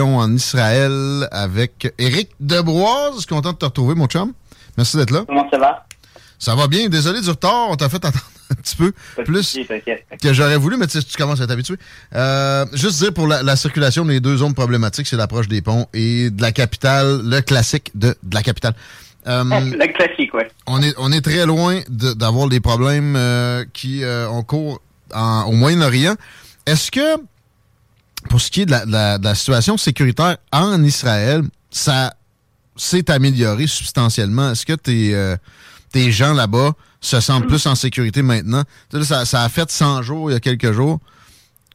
en 0.00 0.34
Israël 0.34 1.28
avec 1.30 1.92
Éric 1.98 2.30
Debroise. 2.40 3.26
Content 3.26 3.52
de 3.52 3.58
te 3.58 3.64
retrouver, 3.66 3.94
mon 3.94 4.06
chum. 4.06 4.32
Merci 4.76 4.96
d'être 4.96 5.10
là. 5.10 5.24
Comment 5.26 5.48
ça 5.50 5.58
va? 5.58 5.86
Ça 6.38 6.54
va 6.54 6.66
bien. 6.66 6.88
Désolé 6.88 7.20
du 7.20 7.28
retard. 7.28 7.68
On 7.70 7.76
t'a 7.76 7.88
fait 7.88 7.96
attendre 7.96 8.18
un 8.50 8.54
petit 8.54 8.76
peu 8.76 8.92
plus 9.24 9.58
que 10.22 10.32
j'aurais 10.32 10.56
voulu, 10.56 10.76
mais 10.78 10.86
tu, 10.86 10.98
sais, 10.98 11.04
tu 11.04 11.16
commences 11.16 11.40
à 11.40 11.46
t'habituer. 11.46 11.76
Euh, 12.14 12.64
juste 12.72 13.02
dire 13.02 13.12
pour 13.12 13.26
la, 13.26 13.56
circulation, 13.56 14.04
les 14.04 14.20
deux 14.20 14.38
zones 14.38 14.54
problématiques, 14.54 15.06
c'est 15.06 15.16
l'approche 15.16 15.48
des 15.48 15.60
ponts 15.60 15.86
et 15.92 16.30
de 16.30 16.40
la 16.40 16.52
capitale, 16.52 17.20
le 17.24 17.40
classique 17.40 17.90
de, 17.94 18.14
de 18.22 18.34
la 18.34 18.42
capitale. 18.42 18.74
Euh, 19.26 19.44
le 19.44 19.92
classique, 19.92 20.32
oui. 20.32 20.42
On 20.66 20.82
est, 20.82 20.94
on 20.96 21.12
est 21.12 21.20
très 21.20 21.44
loin 21.44 21.80
d'avoir 21.88 22.48
des 22.48 22.60
problèmes 22.60 23.14
euh, 23.16 23.64
qui 23.72 24.02
ont 24.04 24.42
cours 24.42 24.80
au 25.14 25.52
Moyen-Orient. 25.52 26.14
Est-ce 26.64 26.90
que 26.90 27.16
pour 28.28 28.40
ce 28.40 28.50
qui 28.50 28.62
est 28.62 28.66
de 28.66 28.72
la, 28.72 29.34
situation 29.34 29.76
sécuritaire 29.76 30.36
en 30.52 30.82
Israël, 30.82 31.42
ça 31.70 32.14
s'est 32.76 33.10
amélioré 33.10 33.66
substantiellement. 33.66 34.52
Est-ce 34.52 34.66
que 34.66 34.74
tes, 34.74 35.14
euh, 35.14 35.36
tes 35.92 36.10
gens 36.10 36.34
là-bas 36.34 36.72
se 37.00 37.20
sentent 37.20 37.46
plus 37.46 37.66
en 37.66 37.74
sécurité 37.74 38.22
maintenant? 38.22 38.62
Ça, 39.02 39.24
ça, 39.24 39.42
a 39.42 39.48
fait 39.48 39.70
100 39.70 40.02
jours, 40.02 40.30
il 40.30 40.34
y 40.34 40.36
a 40.36 40.40
quelques 40.40 40.72
jours, 40.72 40.98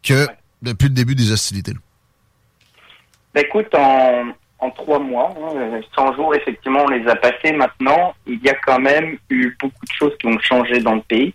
que 0.04 0.28
depuis 0.62 0.88
le 0.88 0.94
début 0.94 1.16
des 1.16 1.32
hostilités. 1.32 1.74
Ben, 3.34 3.44
écoute, 3.46 3.74
en, 3.74 4.34
en 4.62 4.70
trois 4.72 5.00
mois, 5.00 5.34
100 5.36 6.08
hein, 6.08 6.16
jours, 6.16 6.36
effectivement, 6.36 6.84
on 6.86 6.90
les 6.90 7.08
a 7.08 7.16
passés. 7.16 7.52
Maintenant, 7.52 8.14
il 8.28 8.40
y 8.44 8.50
a 8.50 8.54
quand 8.54 8.80
même 8.80 9.18
eu 9.30 9.56
beaucoup 9.60 9.86
de 9.86 9.92
choses 9.92 10.14
qui 10.20 10.28
ont 10.28 10.40
changé 10.40 10.80
dans 10.80 10.96
le 10.96 11.02
pays. 11.02 11.34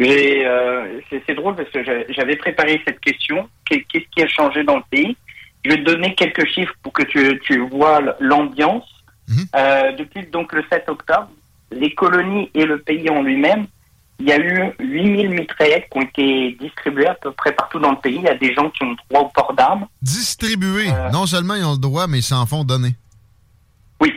Euh, 0.00 1.00
c'est 1.10 1.34
drôle 1.34 1.56
parce 1.56 1.70
que 1.70 1.84
j'avais 2.08 2.36
préparé 2.36 2.80
cette 2.86 3.00
question. 3.00 3.48
Qu'est-ce 3.68 4.08
qui 4.14 4.22
a 4.22 4.28
changé 4.28 4.64
dans 4.64 4.76
le 4.76 4.82
pays? 4.90 5.16
Je 5.64 5.70
vais 5.70 5.76
te 5.76 5.84
donner 5.84 6.14
quelques 6.14 6.46
chiffres 6.46 6.74
pour 6.82 6.92
que 6.92 7.02
tu, 7.04 7.40
tu 7.44 7.58
vois 7.68 8.00
l'ambiance. 8.18 8.88
Mhm. 9.28 9.46
Euh, 9.54 9.92
depuis 9.92 10.26
donc 10.26 10.52
le 10.52 10.64
7 10.70 10.88
octobre, 10.88 11.30
les 11.70 11.94
colonies 11.94 12.50
et 12.54 12.64
le 12.64 12.80
pays 12.80 13.08
en 13.08 13.22
lui-même, 13.22 13.66
il 14.18 14.28
y 14.28 14.32
a 14.32 14.38
eu 14.38 14.72
8000 14.78 15.30
mitraillettes 15.30 15.88
qui 15.90 15.98
ont 15.98 16.02
été 16.02 16.52
distribuées 16.60 17.06
à 17.06 17.14
peu 17.14 17.32
près 17.32 17.52
partout 17.52 17.78
dans 17.78 17.92
le 17.92 17.96
pays. 17.96 18.16
Il 18.16 18.22
y 18.22 18.28
a 18.28 18.34
des 18.34 18.52
gens 18.54 18.70
qui 18.70 18.84
ont 18.84 18.96
droit 19.10 19.22
au 19.22 19.28
port 19.28 19.54
d'armes. 19.54 19.86
Distribuées. 20.00 20.90
Euh, 20.90 21.10
non 21.10 21.26
seulement 21.26 21.54
ils 21.54 21.64
ont 21.64 21.72
le 21.72 21.78
droit, 21.78 22.06
mais 22.06 22.18
ils 22.18 22.24
s'en 22.24 22.44
font 22.46 22.64
donner. 22.64 22.94
Oui. 24.00 24.12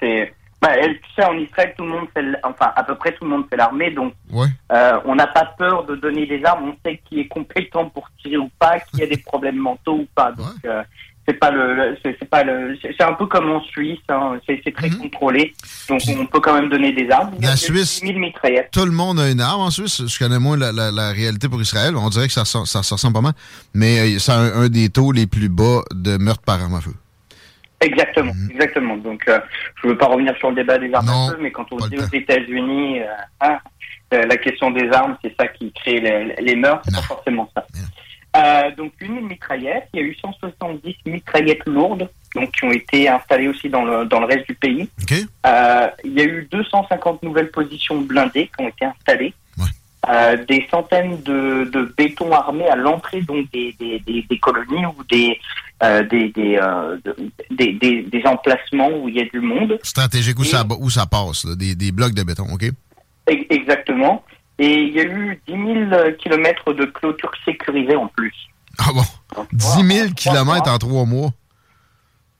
C'est 0.00 0.32
bah, 0.60 0.72
tu 0.76 1.00
sais, 1.16 1.24
en 1.24 1.38
Israël, 1.38 1.72
tout 1.76 1.84
le 1.84 1.90
monde 1.90 2.06
fait, 2.12 2.22
enfin, 2.42 2.70
à 2.76 2.82
peu 2.84 2.94
près 2.94 3.12
tout 3.12 3.24
le 3.24 3.30
monde 3.30 3.46
fait 3.48 3.56
l'armée, 3.56 3.90
donc 3.92 4.12
euh, 4.34 5.00
on 5.06 5.14
n'a 5.14 5.26
pas 5.26 5.46
peur 5.56 5.84
de 5.84 5.96
donner 5.96 6.26
des 6.26 6.44
armes. 6.44 6.68
On 6.68 6.76
sait 6.84 7.00
qui 7.08 7.20
est 7.20 7.28
compétent 7.28 7.88
pour 7.88 8.08
tirer 8.20 8.36
ou 8.36 8.50
pas, 8.58 8.78
qui 8.78 9.02
a 9.02 9.06
des 9.06 9.16
problèmes 9.16 9.56
mentaux 9.56 10.00
ou 10.00 10.08
pas. 10.14 10.32
Donc 10.32 10.52
euh, 10.66 10.82
c'est 11.26 11.38
pas 11.38 11.50
le, 11.50 11.96
c'est 12.02 12.28
pas 12.28 12.44
le, 12.44 12.76
c'est 12.82 13.02
un 13.02 13.14
peu 13.14 13.24
comme 13.24 13.50
en 13.50 13.62
Suisse. 13.62 14.00
Hein, 14.10 14.38
c'est 14.46 14.74
très 14.74 14.90
mhm. 14.90 14.98
contrôlé, 14.98 15.54
donc 15.88 16.02
on 16.18 16.26
peut 16.26 16.40
quand 16.40 16.54
même 16.54 16.68
donner 16.68 16.92
des 16.92 17.10
armes. 17.10 17.32
La 17.40 17.56
Suisse, 17.56 18.02
tout 18.70 18.84
le 18.84 18.92
monde 18.92 19.18
a 19.18 19.30
une 19.30 19.40
arme 19.40 19.62
en 19.62 19.70
Suisse. 19.70 20.06
Je 20.06 20.18
connais 20.18 20.38
moins 20.38 20.58
la, 20.58 20.72
la, 20.72 21.10
réalité 21.10 21.48
pour 21.48 21.62
Israël. 21.62 21.96
On 21.96 22.10
dirait 22.10 22.26
que 22.26 22.34
ça, 22.34 22.44
ça, 22.44 22.66
ça 22.66 22.80
ressemble 22.80 23.14
pas 23.14 23.22
mal, 23.22 23.34
mais 23.72 24.14
euh, 24.14 24.18
c'est 24.18 24.32
un, 24.32 24.62
un, 24.62 24.68
des 24.68 24.90
taux 24.90 25.12
les 25.12 25.26
plus 25.26 25.48
bas 25.48 25.80
de 25.94 26.18
meurtre 26.18 26.42
par 26.42 26.60
arme 26.60 26.74
à 26.74 26.80
feu. 26.82 26.92
Exactement, 27.80 28.34
mhm. 28.34 28.50
exactement. 28.52 28.96
Donc, 28.96 29.26
euh, 29.28 29.40
je 29.80 29.86
ne 29.86 29.92
veux 29.92 29.98
pas 29.98 30.06
revenir 30.06 30.36
sur 30.36 30.50
le 30.50 30.56
débat 30.56 30.78
des 30.78 30.92
armes 30.92 31.08
à 31.08 31.30
feu, 31.30 31.38
mais 31.40 31.50
quand 31.50 31.66
on 31.72 31.76
dit 31.88 31.96
aux 31.98 32.14
États-Unis, 32.14 33.00
euh, 33.00 33.06
hein, 33.40 33.58
euh, 34.12 34.26
la 34.26 34.36
question 34.36 34.70
des 34.70 34.90
armes, 34.90 35.16
c'est 35.22 35.34
ça 35.38 35.48
qui 35.48 35.72
crée 35.72 36.00
les, 36.00 36.34
les 36.40 36.56
meurtres, 36.56 36.82
c'est 36.84 36.94
pas 36.94 37.02
forcément 37.02 37.50
ça. 37.54 37.66
Euh, 38.36 38.70
donc, 38.76 38.92
une 39.00 39.26
mitraillette, 39.26 39.88
il 39.92 40.00
y 40.00 40.02
a 40.02 40.06
eu 40.06 40.14
170 40.14 40.94
mitraillettes 41.06 41.66
lourdes, 41.66 42.08
donc 42.34 42.52
qui 42.52 42.64
ont 42.64 42.70
été 42.70 43.08
installées 43.08 43.48
aussi 43.48 43.68
dans 43.68 43.84
le 43.84 44.04
dans 44.04 44.20
le 44.20 44.26
reste 44.26 44.46
du 44.46 44.54
pays. 44.54 44.88
Euh, 45.46 45.88
il 46.04 46.12
y 46.12 46.20
a 46.20 46.24
eu 46.24 46.48
250 46.50 47.22
nouvelles 47.22 47.50
positions 47.50 48.00
blindées 48.00 48.48
qui 48.56 48.64
ont 48.64 48.68
été 48.68 48.84
installées. 48.84 49.34
Euh, 50.08 50.42
des 50.48 50.66
centaines 50.70 51.20
de, 51.22 51.68
de 51.70 51.92
béton 51.94 52.32
armé 52.32 52.66
à 52.66 52.74
l'entrée 52.74 53.20
donc 53.20 53.50
des, 53.52 53.76
des, 53.78 53.98
des, 53.98 54.22
des, 54.22 54.38
colonies 54.38 54.86
ou 54.86 55.04
des 55.10 55.38
euh, 55.82 56.02
des, 56.04 56.32
euh, 56.38 56.96
des, 57.50 57.74
des, 57.74 58.02
des, 58.02 58.22
emplacements 58.26 58.88
où 58.88 59.10
il 59.10 59.16
y 59.16 59.20
a 59.20 59.26
du 59.26 59.40
monde. 59.40 59.78
Stratégique 59.82 60.38
où, 60.38 60.44
ça, 60.44 60.64
où 60.78 60.88
ça 60.88 61.04
passe, 61.04 61.44
là, 61.44 61.54
des, 61.54 61.74
des 61.74 61.92
blocs 61.92 62.14
de 62.14 62.22
béton, 62.22 62.46
OK? 62.50 62.64
Exactement. 63.26 64.24
Et 64.58 64.72
il 64.72 64.94
y 64.94 65.00
a 65.00 65.04
eu 65.04 65.38
10 65.46 65.52
000 65.90 66.12
kilomètres 66.18 66.72
de 66.72 66.86
clôture 66.86 67.32
sécurisée 67.44 67.96
en 67.96 68.06
plus. 68.08 68.34
Ah 68.78 68.92
bon? 68.94 69.46
10 69.52 69.86
000 69.86 70.08
kilomètres 70.14 70.70
en 70.70 70.78
trois 70.78 71.04
mois? 71.04 71.30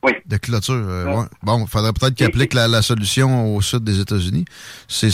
Oui. 0.02 0.12
De 0.24 0.36
clôture. 0.38 0.74
Euh, 0.74 1.04
ouais. 1.04 1.26
Bon, 1.42 1.62
il 1.64 1.68
faudrait 1.68 1.92
peut-être 1.92 2.14
qu'il 2.14 2.26
applique 2.26 2.54
la, 2.54 2.68
la, 2.68 2.80
solution 2.80 3.54
au 3.54 3.60
sud 3.60 3.84
des 3.84 4.00
États-Unis. 4.00 4.44
C'est 4.88 5.10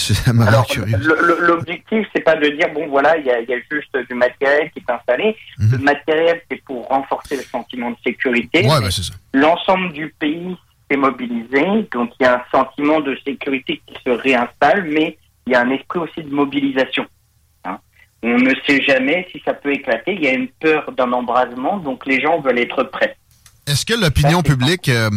curieux. 0.68 0.96
L'objectif, 1.40 2.06
c'est 2.14 2.22
pas 2.22 2.36
de 2.36 2.48
dire, 2.50 2.72
bon, 2.72 2.86
voilà, 2.88 3.16
il 3.16 3.26
y 3.26 3.30
a, 3.30 3.40
y 3.40 3.52
a, 3.52 3.58
juste 3.70 3.96
du 4.08 4.14
matériel 4.14 4.70
qui 4.70 4.78
est 4.78 4.92
installé. 4.92 5.36
Mhm. 5.58 5.72
Le 5.72 5.78
matériel, 5.78 6.40
c'est 6.48 6.62
pour 6.62 6.86
renforcer 6.86 7.36
le 7.36 7.42
sentiment 7.42 7.90
de 7.90 7.96
sécurité. 8.04 8.60
Ouais, 8.60 8.80
ben, 8.80 8.90
c'est 8.90 9.02
ça. 9.02 9.14
L'ensemble 9.34 9.92
du 9.92 10.14
pays 10.18 10.56
s'est 10.88 10.96
mobilisé. 10.96 11.88
Donc, 11.92 12.12
il 12.20 12.22
y 12.22 12.26
a 12.26 12.36
un 12.36 12.42
sentiment 12.52 13.00
de 13.00 13.16
sécurité 13.24 13.82
qui 13.86 13.94
se 14.04 14.10
réinstalle, 14.10 14.84
mais 14.84 15.18
il 15.46 15.52
y 15.52 15.56
a 15.56 15.62
un 15.62 15.70
esprit 15.70 15.98
aussi 15.98 16.22
de 16.22 16.32
mobilisation. 16.32 17.06
Hein. 17.64 17.78
On 18.22 18.38
ne 18.38 18.52
sait 18.66 18.82
jamais 18.82 19.26
si 19.32 19.42
ça 19.44 19.52
peut 19.52 19.72
éclater. 19.72 20.14
Il 20.14 20.22
y 20.22 20.28
a 20.28 20.32
une 20.32 20.48
peur 20.48 20.92
d'un 20.92 21.12
embrasement, 21.12 21.78
donc 21.78 22.06
les 22.06 22.20
gens 22.20 22.40
veulent 22.40 22.60
être 22.60 22.84
prêts. 22.84 23.16
Est-ce 23.66 23.84
que 23.84 23.94
l'opinion 23.94 24.42
publique... 24.42 24.88
Euh, 24.88 25.10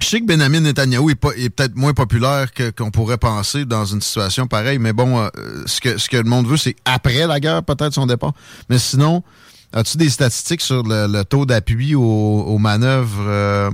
je 0.00 0.06
sais 0.06 0.20
que 0.20 0.26
Benjamin 0.26 0.60
Netanyahu 0.60 1.10
est, 1.10 1.44
est 1.44 1.50
peut-être 1.50 1.74
moins 1.74 1.92
populaire 1.92 2.48
qu'on 2.76 2.90
pourrait 2.92 3.18
penser 3.18 3.64
dans 3.64 3.84
une 3.84 4.00
situation 4.00 4.46
pareille, 4.46 4.78
mais 4.78 4.92
bon, 4.92 5.18
euh, 5.18 5.28
ce, 5.66 5.80
que, 5.80 5.98
ce 5.98 6.08
que 6.08 6.16
le 6.16 6.28
monde 6.28 6.46
veut, 6.46 6.56
c'est 6.56 6.76
après 6.84 7.26
la 7.26 7.40
guerre, 7.40 7.64
peut-être 7.64 7.94
son 7.94 8.06
départ. 8.06 8.32
Mais 8.70 8.78
sinon, 8.78 9.24
as-tu 9.72 9.96
des 9.96 10.08
statistiques 10.08 10.60
sur 10.60 10.84
le, 10.84 11.22
taux 11.24 11.46
d'appui 11.46 11.96
aux, 11.96 12.58
manœuvres 12.58 13.24
euh, 13.26 13.70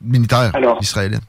militaires 0.00 0.52
israéliennes? 0.80 1.20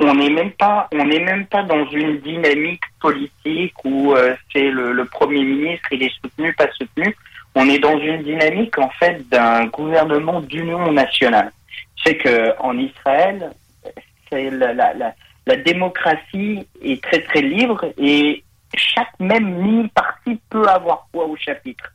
On 0.00 0.14
n'est 0.14 0.30
même 0.30 0.52
pas, 0.52 0.88
on 0.92 1.04
même 1.04 1.46
pas 1.46 1.64
dans 1.64 1.86
une 1.90 2.20
dynamique 2.20 2.84
politique 3.02 3.74
où 3.84 4.14
c'est 4.50 4.70
le, 4.70 4.92
le, 4.92 5.04
premier 5.04 5.44
ministre, 5.44 5.88
il 5.90 6.04
est 6.04 6.12
soutenu, 6.22 6.54
pas 6.54 6.68
soutenu 6.78 7.14
on 7.58 7.68
est 7.68 7.80
dans 7.80 7.98
une 7.98 8.22
dynamique 8.22 8.78
en 8.78 8.88
fait 8.90 9.28
d'un 9.28 9.66
gouvernement 9.66 10.40
d'union 10.40 10.92
nationale. 10.92 11.50
C'est 12.04 12.16
que 12.16 12.56
en 12.60 12.78
Israël, 12.78 13.50
la, 14.30 15.56
démocratie 15.56 16.68
est 16.82 17.02
très 17.02 17.20
très 17.22 17.42
libre 17.42 17.84
et 17.98 18.44
chaque 18.76 19.18
même 19.18 19.56
mini-parti 19.56 20.38
peut 20.50 20.68
avoir 20.68 21.08
poids 21.10 21.26
au 21.26 21.36
chapitre. 21.36 21.92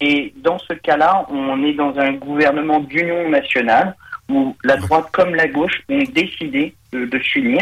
Et 0.00 0.32
dans 0.36 0.58
ce 0.58 0.72
cas-là, 0.72 1.26
on 1.28 1.62
est 1.62 1.74
dans 1.74 1.94
un 1.98 2.12
gouvernement 2.12 2.80
d'union 2.80 3.28
nationale 3.28 3.94
où 4.30 4.56
la 4.64 4.76
droite 4.78 5.06
comme 5.12 5.34
la 5.34 5.48
gauche 5.48 5.82
ont 5.90 6.02
décidé 6.14 6.74
de, 6.92 7.18
s'unir. 7.18 7.60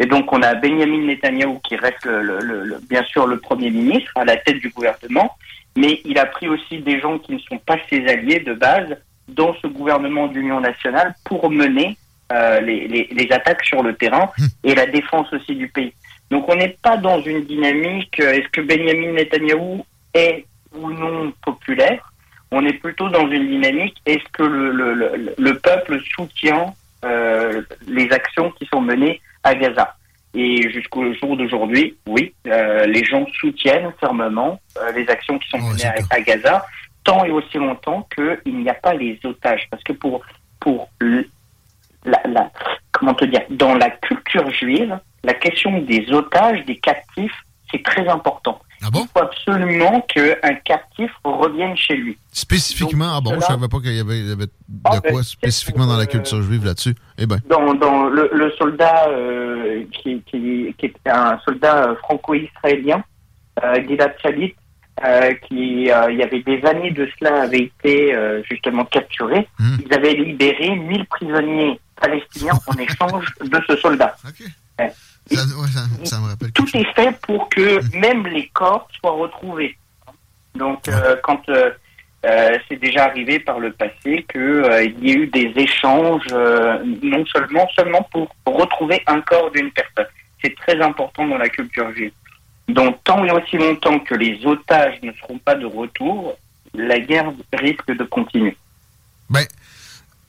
Et 0.00 0.06
donc 0.06 0.32
on 0.32 0.42
a 0.42 0.54
Benjamin 0.54 1.06
Netanyahu 1.06 1.58
qui 1.62 1.76
reste 1.76 2.04
le, 2.04 2.78
bien 2.88 3.04
sûr 3.04 3.26
le 3.26 3.38
Premier 3.38 3.70
ministre 3.70 4.10
à 4.16 4.24
la 4.24 4.36
tête 4.36 4.58
du 4.58 4.70
gouvernement, 4.70 5.36
mais 5.76 6.00
il 6.04 6.18
a 6.18 6.26
pris 6.26 6.48
aussi 6.48 6.78
des 6.78 7.00
gens 7.00 7.18
qui 7.18 7.32
ne 7.32 7.38
sont 7.38 7.58
pas 7.58 7.76
ses 7.90 8.06
alliés 8.06 8.40
de 8.40 8.54
base 8.54 8.96
dans 9.28 9.54
ce 9.62 9.66
gouvernement 9.66 10.26
d'union 10.26 10.60
nationale 10.60 11.14
pour 11.24 11.50
mener 11.50 11.96
euh, 12.32 12.60
les, 12.60 12.88
les, 12.88 13.32
attaques 13.32 13.64
sur 13.64 13.82
le 13.82 13.94
terrain 13.94 14.30
hmm. 14.38 14.46
et 14.64 14.74
la 14.74 14.86
défense 14.86 15.32
aussi 15.32 15.54
du 15.54 15.68
pays. 15.68 15.92
Donc 16.30 16.48
on 16.48 16.56
n'est 16.56 16.76
pas 16.82 16.96
dans 16.96 17.20
une 17.20 17.44
dynamique, 17.44 18.18
euh, 18.20 18.32
est-ce 18.32 18.48
que 18.48 18.60
Benjamin 18.60 19.12
Netanyahu 19.12 19.82
est 20.14 20.46
ou 20.74 20.90
non 20.90 21.32
populaire? 21.44 22.12
On 22.50 22.64
est 22.64 22.74
plutôt 22.74 23.08
dans 23.08 23.28
une 23.28 23.48
dynamique, 23.48 23.96
est-ce 24.06 24.24
que 24.32 24.42
le, 24.42 24.72
le, 24.72 25.34
le, 25.36 25.58
peuple 25.58 26.00
soutient 26.14 26.74
euh, 27.04 27.62
les 27.86 28.10
actions 28.12 28.50
qui 28.52 28.66
sont 28.66 28.80
menées 28.80 29.20
à 29.44 29.54
Gaza 29.54 29.96
et 30.34 30.68
jusqu'au 30.70 31.14
jour 31.14 31.36
d'aujourd'hui, 31.36 31.96
oui, 32.06 32.34
euh, 32.48 32.86
les 32.86 33.04
gens 33.04 33.24
soutiennent 33.38 33.92
fermement 34.00 34.60
euh, 34.78 34.90
les 34.92 35.08
actions 35.08 35.38
qui 35.38 35.48
sont 35.48 35.60
oh, 35.60 35.72
menées 35.72 35.84
à, 36.10 36.20
Gaza, 36.20 36.66
tant 37.04 37.24
et 37.24 37.30
aussi 37.30 37.56
longtemps 37.56 38.08
qu'il 38.14 38.58
n'y 38.58 38.68
a 38.68 38.74
pas 38.74 38.94
les 38.94 39.18
otages. 39.22 39.68
Parce 39.70 39.82
que 39.84 39.92
pour, 39.92 40.22
pour 40.58 40.88
la, 42.04 42.20
la, 42.26 42.50
comment 42.90 43.14
te 43.14 43.26
dire, 43.26 43.42
dans 43.50 43.74
la 43.76 43.90
culture 43.90 44.50
juive, 44.50 44.98
la 45.22 45.34
question 45.34 45.78
des 45.82 46.10
otages, 46.10 46.64
des 46.64 46.76
captifs, 46.78 47.44
c'est 47.70 47.82
très 47.84 48.08
important. 48.08 48.58
Ah 48.84 48.90
bon? 48.90 49.04
Il 49.04 49.18
faut 49.18 49.24
absolument 49.24 50.00
qu'un 50.02 50.54
captif 50.64 51.10
revienne 51.24 51.76
chez 51.76 51.96
lui. 51.96 52.18
Spécifiquement, 52.32 53.16
ah 53.16 53.20
bon, 53.20 53.30
je 53.30 53.36
ne 53.36 53.40
savais 53.40 53.68
pas 53.68 53.78
qu'il 53.78 53.94
y, 53.94 54.00
avait, 54.00 54.22
de 54.22 54.48
ah, 54.84 55.00
quoi 55.00 55.12
ben, 55.12 55.22
spécifiquement 55.22 55.86
dans 55.86 55.96
la 55.96 56.06
culture 56.06 56.42
juive 56.42 56.64
là-dessus. 56.64 56.94
Eh 57.16 57.26
ben. 57.26 57.38
Dans, 57.48 57.74
dans 57.74 58.04
le, 58.04 58.30
le 58.32 58.50
soldat 58.52 59.08
euh, 59.08 59.84
qui, 59.92 60.22
qui, 60.22 60.74
qui, 60.76 60.86
était 60.86 61.10
un 61.10 61.38
soldat 61.44 61.88
euh, 61.88 61.96
franco-israélien, 61.96 63.02
euh, 63.62 63.82
Gilad 63.86 64.14
Shalit, 64.22 64.54
euh, 65.04 65.34
qui 65.48 65.90
euh, 65.90 66.12
il 66.12 66.18
y 66.18 66.22
avait 66.22 66.42
des 66.42 66.64
années 66.64 66.92
de 66.92 67.08
cela 67.18 67.42
avait 67.42 67.62
été 67.62 68.14
euh, 68.14 68.42
justement 68.48 68.84
capturé. 68.84 69.48
Hmm. 69.58 69.76
Ils 69.84 69.92
avaient 69.92 70.14
libéré 70.14 70.76
1000 70.76 71.06
prisonniers 71.06 71.80
palestiniens 72.00 72.52
en 72.66 72.74
échange 72.78 73.26
de 73.40 73.60
ce 73.66 73.76
soldat. 73.78 74.16
Okay. 74.28 74.92
Ça, 75.30 76.20
me 76.20 76.28
rappelle 76.28 76.52
Tout 76.52 76.68
est 76.74 76.94
fait 76.94 77.18
pour 77.22 77.48
que 77.48 77.80
même 77.96 78.26
les 78.26 78.48
corps 78.48 78.88
soient 79.00 79.12
retrouvés. 79.12 79.76
Donc, 80.54 80.86
euh, 80.88 81.16
quand 81.22 81.48
euh, 81.48 81.70
euh, 82.24 82.58
c'est 82.68 82.76
déjà 82.76 83.04
arrivé 83.06 83.38
par 83.38 83.58
le 83.58 83.72
passé 83.72 84.24
qu'il 84.30 84.94
y 85.00 85.10
ait 85.10 85.14
eu 85.14 85.26
des 85.26 85.52
échanges, 85.56 86.26
non 87.02 87.24
seulement 87.26 87.68
seulement 87.74 88.08
pour 88.12 88.28
retrouver 88.46 89.02
un 89.06 89.20
corps 89.22 89.50
d'une 89.50 89.70
personne. 89.72 90.06
C'est 90.42 90.54
très 90.56 90.80
important 90.80 91.26
dans 91.26 91.38
la 91.38 91.48
culture 91.48 91.90
juive. 91.92 92.12
Donc, 92.68 93.02
tant 93.04 93.24
et 93.24 93.30
aussi 93.30 93.56
longtemps 93.56 93.98
que 93.98 94.14
les 94.14 94.44
otages 94.46 95.00
ne 95.02 95.12
seront 95.12 95.38
pas 95.38 95.54
de 95.54 95.66
retour, 95.66 96.36
la 96.74 96.98
guerre 96.98 97.32
risque 97.52 97.94
de 97.94 98.04
continuer. 98.04 98.56
Ben, 99.28 99.44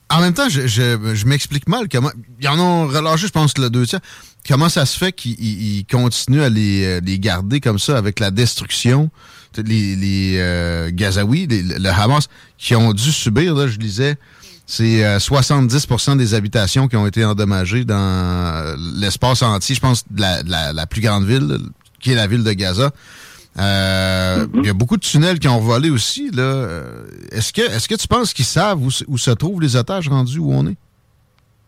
en 0.10 0.22
même 0.22 0.34
temps, 0.34 0.50
je, 0.50 0.68
je, 0.68 1.26
m'explique 1.26 1.68
mal 1.68 1.88
comment. 1.92 2.12
Ils 2.40 2.48
en 2.48 2.60
ont 2.60 2.88
relâché, 2.88 3.28
je 3.28 3.32
pense, 3.32 3.58
le 3.58 3.70
deux 3.70 3.88
tiers. 3.88 4.02
Comment 4.48 4.70
ça 4.70 4.86
se 4.86 4.98
fait 4.98 5.12
qu'ils 5.12 5.86
continuent 5.88 6.44
à 6.44 6.50
les, 6.50 6.86
euh, 6.86 7.02
les, 7.04 7.18
garder 7.18 7.60
comme 7.60 7.80
ça 7.80 7.98
avec 7.98 8.20
la 8.20 8.30
destruction? 8.30 9.10
Les, 9.58 9.96
les 9.96 10.36
euh, 10.38 10.92
Gazaouis, 10.94 11.48
le 11.50 11.90
Hamas, 11.90 12.28
qui 12.58 12.76
ont 12.76 12.94
dû 12.94 13.12
subir, 13.12 13.56
là, 13.56 13.68
je 13.68 13.78
disais, 13.78 14.18
c'est 14.68 15.02
70% 15.18 16.12
euh, 16.12 16.16
des 16.16 16.34
habitations 16.34 16.88
qui 16.90 16.98
ont 16.98 17.08
été 17.08 17.24
endommagées 17.24 17.86
dans 17.86 18.76
l'espace 18.98 19.42
entier, 19.42 19.76
je 19.76 19.80
pense, 19.80 20.04
de 20.12 20.22
la, 20.22 20.74
la, 20.74 20.86
plus 20.88 21.02
grande 21.02 21.26
ville, 21.26 21.58
qui 22.02 22.12
est 22.12 22.16
la 22.16 22.28
ville 22.28 22.44
de 22.44 22.52
Gaza. 22.52 22.92
Euh, 23.58 24.48
il 24.56 24.66
y 24.66 24.70
a 24.70 24.74
beaucoup 24.74 24.98
de 24.98 25.02
tunnels 25.02 25.40
qui 25.40 25.48
ont 25.48 25.60
volé 25.60 25.90
aussi. 25.90 26.30
Là. 26.32 26.44
Euh, 26.44 27.06
est-ce 27.32 27.54
que 27.54 27.62
est-ce 27.62 27.88
que 27.88 27.96
tu 27.96 28.08
penses 28.08 28.34
qu'ils 28.34 28.46
savent 28.46 28.82
où, 28.82 29.18
se 29.18 29.32
trouvent 29.32 29.62
les 29.62 29.76
otages 29.76 30.10
rendus 30.10 30.40
où 30.40 30.52
on 30.52 30.68
est? 30.68 30.76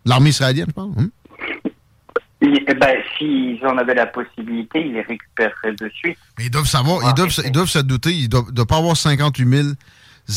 L'armée 0.05 0.29
israélienne, 0.29 0.67
je 0.67 0.73
pense. 0.73 0.95
Hein? 0.97 1.09
Eh 2.41 2.73
ben, 2.73 2.97
s'ils 3.17 3.65
en 3.65 3.77
avaient 3.77 3.95
la 3.95 4.05
possibilité, 4.05 4.85
ils 4.85 4.93
les 4.93 5.01
récupéreraient 5.01 5.73
de 5.79 5.89
suite. 5.95 6.17
Mais 6.37 6.45
ils 6.45 6.51
doivent 6.51 6.67
savoir, 6.67 6.99
ils, 7.09 7.13
doivent, 7.15 7.33
ils 7.43 7.51
doivent 7.51 7.69
se 7.69 7.79
douter, 7.79 8.11
ils 8.11 8.25
ne 8.25 8.51
doivent 8.51 8.67
pas 8.67 8.77
avoir 8.77 8.95
58 8.95 9.47
000 9.49 9.67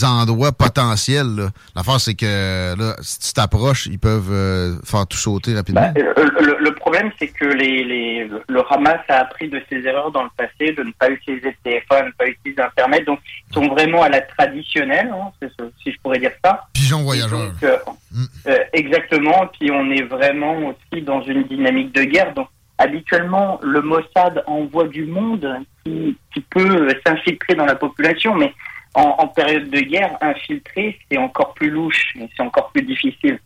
endroits 0.05 0.53
potentiels. 0.53 1.51
L'affaire, 1.75 2.01
c'est 2.01 2.15
que 2.15 2.79
là, 2.79 2.97
si 3.01 3.19
tu 3.19 3.33
t'approches, 3.33 3.87
ils 3.87 3.99
peuvent 3.99 4.31
euh, 4.31 4.77
faire 4.85 5.07
tout 5.07 5.17
sauter 5.17 5.55
rapidement. 5.55 5.93
Ben, 5.95 6.05
euh, 6.19 6.57
le, 6.61 6.75
problème, 6.75 7.11
c'est 7.19 7.29
que 7.29 7.45
les, 7.45 7.85
les, 7.85 8.31
le 8.49 8.63
Hamas 8.71 9.01
a 9.09 9.21
appris 9.21 9.49
de 9.49 9.61
ses 9.69 9.87
erreurs 9.87 10.11
dans 10.11 10.23
le 10.23 10.31
passé, 10.37 10.73
de 10.73 10.83
ne 10.83 10.93
pas 10.93 11.11
utiliser 11.11 11.49
le 11.49 11.57
téléphone, 11.63 12.03
de 12.03 12.07
ne 12.07 12.13
pas 12.13 12.27
utiliser 12.29 12.63
Internet. 12.63 13.05
Donc, 13.05 13.21
ils 13.51 13.55
sont 13.55 13.69
vraiment 13.69 14.03
à 14.03 14.09
la 14.09 14.21
traditionnelle, 14.21 15.13
hein, 15.13 15.49
si 15.83 15.93
je 15.93 15.99
pourrais 16.03 16.19
dire 16.19 16.33
ça. 16.45 16.67
Pigeon 16.73 17.03
voyageur. 17.03 17.53
Euh, 17.63 17.77
mm. 18.13 18.25
exactement. 18.73 19.51
Puis 19.59 19.71
on 19.71 19.91
est 19.91 20.03
vraiment 20.03 20.57
aussi 20.69 21.03
dans 21.03 21.23
une 21.23 21.45
dynamique 21.45 21.95
de 21.95 22.05
guerre. 22.05 22.33
Donc, 22.35 22.49
habituellement, 22.79 23.61
le 23.63 23.83
Mossad 23.83 24.43
envoie 24.47 24.89
du 24.89 25.05
monde 25.05 25.47
qui, 25.85 26.17
qui 26.33 26.41
peut 26.41 26.89
s'infiltrer 27.07 27.55
dans 27.55 27.67
la 27.67 27.75
population, 27.75 28.35
mais 28.35 28.55
en, 28.95 29.29
période 29.29 29.71
de 29.71 29.81
guerre, 29.81 30.17
infiltrer, 30.21 30.99
c'est 31.11 31.19
encore 31.19 31.55
plus 31.55 31.71
louche, 31.71 32.15
c'est 32.37 32.43
encore 32.43 32.71
plus 32.73 32.83
difficile. 32.83 33.39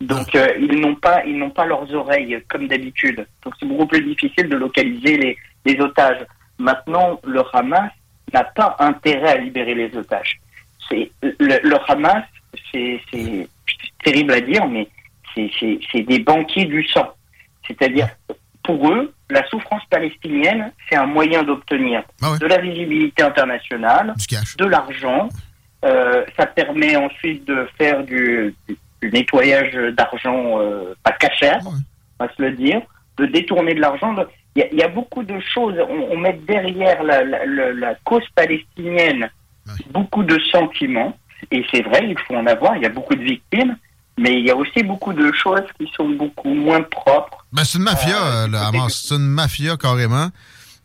Donc 0.00 0.34
euh, 0.34 0.48
ils 0.58 0.80
n'ont 0.80 0.94
pas, 0.94 1.24
ils 1.24 1.36
n'ont 1.36 1.50
pas 1.50 1.64
leurs 1.64 1.92
oreilles 1.94 2.42
comme 2.48 2.66
d'habitude. 2.68 3.26
Donc 3.44 3.54
c'est 3.58 3.66
beaucoup 3.66 3.86
plus 3.86 4.02
difficile 4.02 4.48
de 4.48 4.56
localiser 4.56 5.16
les, 5.16 5.36
les 5.64 5.80
otages. 5.80 6.24
Maintenant, 6.58 7.20
le 7.24 7.42
Hamas 7.52 7.90
n'a 8.32 8.44
pas 8.44 8.76
intérêt 8.78 9.30
à 9.30 9.36
libérer 9.38 9.74
les 9.74 9.96
otages. 9.96 10.40
C'est 10.88 11.10
le, 11.22 11.58
le, 11.62 11.76
Hamas, 11.88 12.24
c'est 12.72 13.00
terrible 14.04 14.32
à 14.32 14.40
dire, 14.40 14.66
mais 14.66 14.88
c'est 15.34 16.02
des 16.02 16.18
banquiers 16.18 16.66
du 16.66 16.84
sang. 16.86 17.12
C'est-à-dire 17.66 18.08
pour 18.62 18.92
eux, 18.92 19.12
la 19.32 19.46
souffrance 19.48 19.82
palestinienne, 19.90 20.72
c'est 20.88 20.96
un 20.96 21.06
moyen 21.06 21.42
d'obtenir 21.42 22.02
ah 22.20 22.36
de 22.38 22.46
la 22.46 22.58
visibilité 22.58 23.22
internationale, 23.22 24.14
de 24.58 24.64
l'argent. 24.64 25.28
Euh, 25.84 26.24
ça 26.36 26.46
permet 26.46 26.94
ensuite 26.96 27.44
de 27.46 27.66
faire 27.76 28.04
du, 28.04 28.54
nettoyage 29.02 29.74
d'argent 29.96 30.60
euh, 30.60 30.94
pas 31.02 31.12
cachère, 31.12 31.60
on 31.66 32.24
va 32.24 32.32
se 32.34 32.42
le 32.42 32.52
dire, 32.52 32.82
de 33.16 33.26
détourner 33.26 33.74
de 33.74 33.80
l'argent. 33.80 34.14
Il 34.54 34.68
y, 34.72 34.82
a 34.82 34.88
beaucoup 34.88 35.22
de 35.22 35.40
choses. 35.40 35.74
On, 35.88 36.16
met 36.18 36.38
derrière 36.46 37.02
la, 37.02 37.94
cause 38.04 38.28
palestinienne 38.34 39.30
beaucoup 39.90 40.22
de 40.22 40.38
sentiments. 40.50 41.16
Et 41.50 41.64
c'est 41.72 41.82
vrai, 41.82 42.06
il 42.06 42.18
faut 42.18 42.36
en 42.36 42.46
avoir. 42.46 42.76
Il 42.76 42.82
y 42.82 42.86
a 42.86 42.90
beaucoup 42.90 43.14
de 43.14 43.22
victimes. 43.22 43.76
Mais 44.18 44.38
il 44.38 44.46
y 44.46 44.50
a 44.50 44.56
aussi 44.56 44.82
beaucoup 44.82 45.12
de 45.12 45.32
choses 45.32 45.62
qui 45.78 45.90
sont 45.96 46.08
beaucoup 46.10 46.52
moins 46.52 46.82
propres. 46.82 47.44
Ben, 47.52 47.64
c'est 47.64 47.78
une 47.78 47.84
mafia, 47.84 48.16
euh, 48.16 48.46
le 48.46 48.58
Hamas. 48.58 49.04
C'est 49.06 49.14
une 49.14 49.28
mafia 49.28 49.76
carrément. 49.76 50.28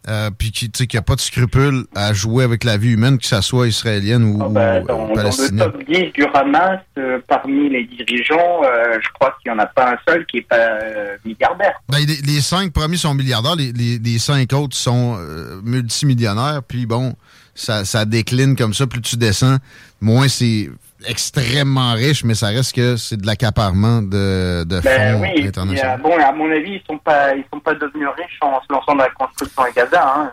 Euh, 0.10 0.30
puis 0.32 0.52
qui 0.52 0.70
n'a 0.94 1.02
pas 1.02 1.16
de 1.16 1.20
scrupules 1.20 1.84
à 1.94 2.14
jouer 2.14 2.46
avec 2.46 2.64
la 2.64 2.78
vie 2.78 2.94
humaine, 2.94 3.18
que 3.18 3.26
ce 3.26 3.42
soit 3.42 3.68
israélienne 3.68 4.24
ou, 4.24 4.40
ah 4.42 4.48
ben, 4.50 4.86
dans, 4.86 5.08
palestinienne. 5.14 5.58
Dans 5.58 5.66
le 5.66 5.72
top 5.74 5.84
10 5.86 6.12
du 6.14 6.26
Hamas, 6.34 6.80
euh, 6.98 7.20
parmi 7.28 7.70
les 7.70 7.84
dirigeants, 7.84 8.64
euh, 8.64 8.98
je 9.04 9.10
crois 9.16 9.36
qu'il 9.42 9.52
n'y 9.52 9.60
en 9.60 9.62
a 9.62 9.66
pas 9.66 9.92
un 9.92 9.98
seul 10.08 10.26
qui 10.28 10.38
n'est 10.38 10.44
pas 10.44 10.80
milliardaire. 11.26 11.74
Ben, 11.90 11.98
les, 12.06 12.40
cinq 12.40 12.72
premiers 12.72 12.96
sont 12.96 13.14
milliardaires, 13.16 13.58
les, 13.58 13.74
les, 13.74 14.20
cinq 14.20 14.54
autres 14.54 14.78
sont 14.78 15.18
multimillionnaires, 15.62 16.62
puis 16.66 16.86
bon, 16.86 17.14
ça, 17.54 17.84
ça 17.84 18.06
décline 18.06 18.56
comme 18.56 18.74
ça, 18.74 18.88
plus 18.88 19.02
tu 19.02 19.18
descends, 19.18 19.58
moins 20.00 20.30
c'est 20.30 20.70
extrêmement 21.06 21.94
riche, 21.94 22.24
mais 22.24 22.34
ça 22.34 22.48
reste 22.48 22.76
que 22.76 22.96
c'est 22.98 23.18
de 23.18 23.26
l'accaparement 23.26 24.02
de, 24.02 24.64
de 24.64 24.80
ben 24.82 25.18
fonds 25.18 25.22
oui, 25.22 25.48
internationaux. 25.48 26.04
bon, 26.04 26.18
à 26.18 26.32
mon 26.32 26.50
avis, 26.52 26.74
ils 26.74 26.84
sont 26.88 26.98
pas, 26.98 27.36
ils 27.36 27.44
sont 27.54 27.60
pas 27.60 27.76
devenus 27.76 28.08
riches 28.18 28.38
en 28.42 28.60
se 28.62 28.72
lançant 28.72 28.96
dans 28.96 29.04
la 29.04 29.10
construction 29.10 29.62
à 29.62 29.72
Gaza. 29.72 30.14
Hein. 30.16 30.32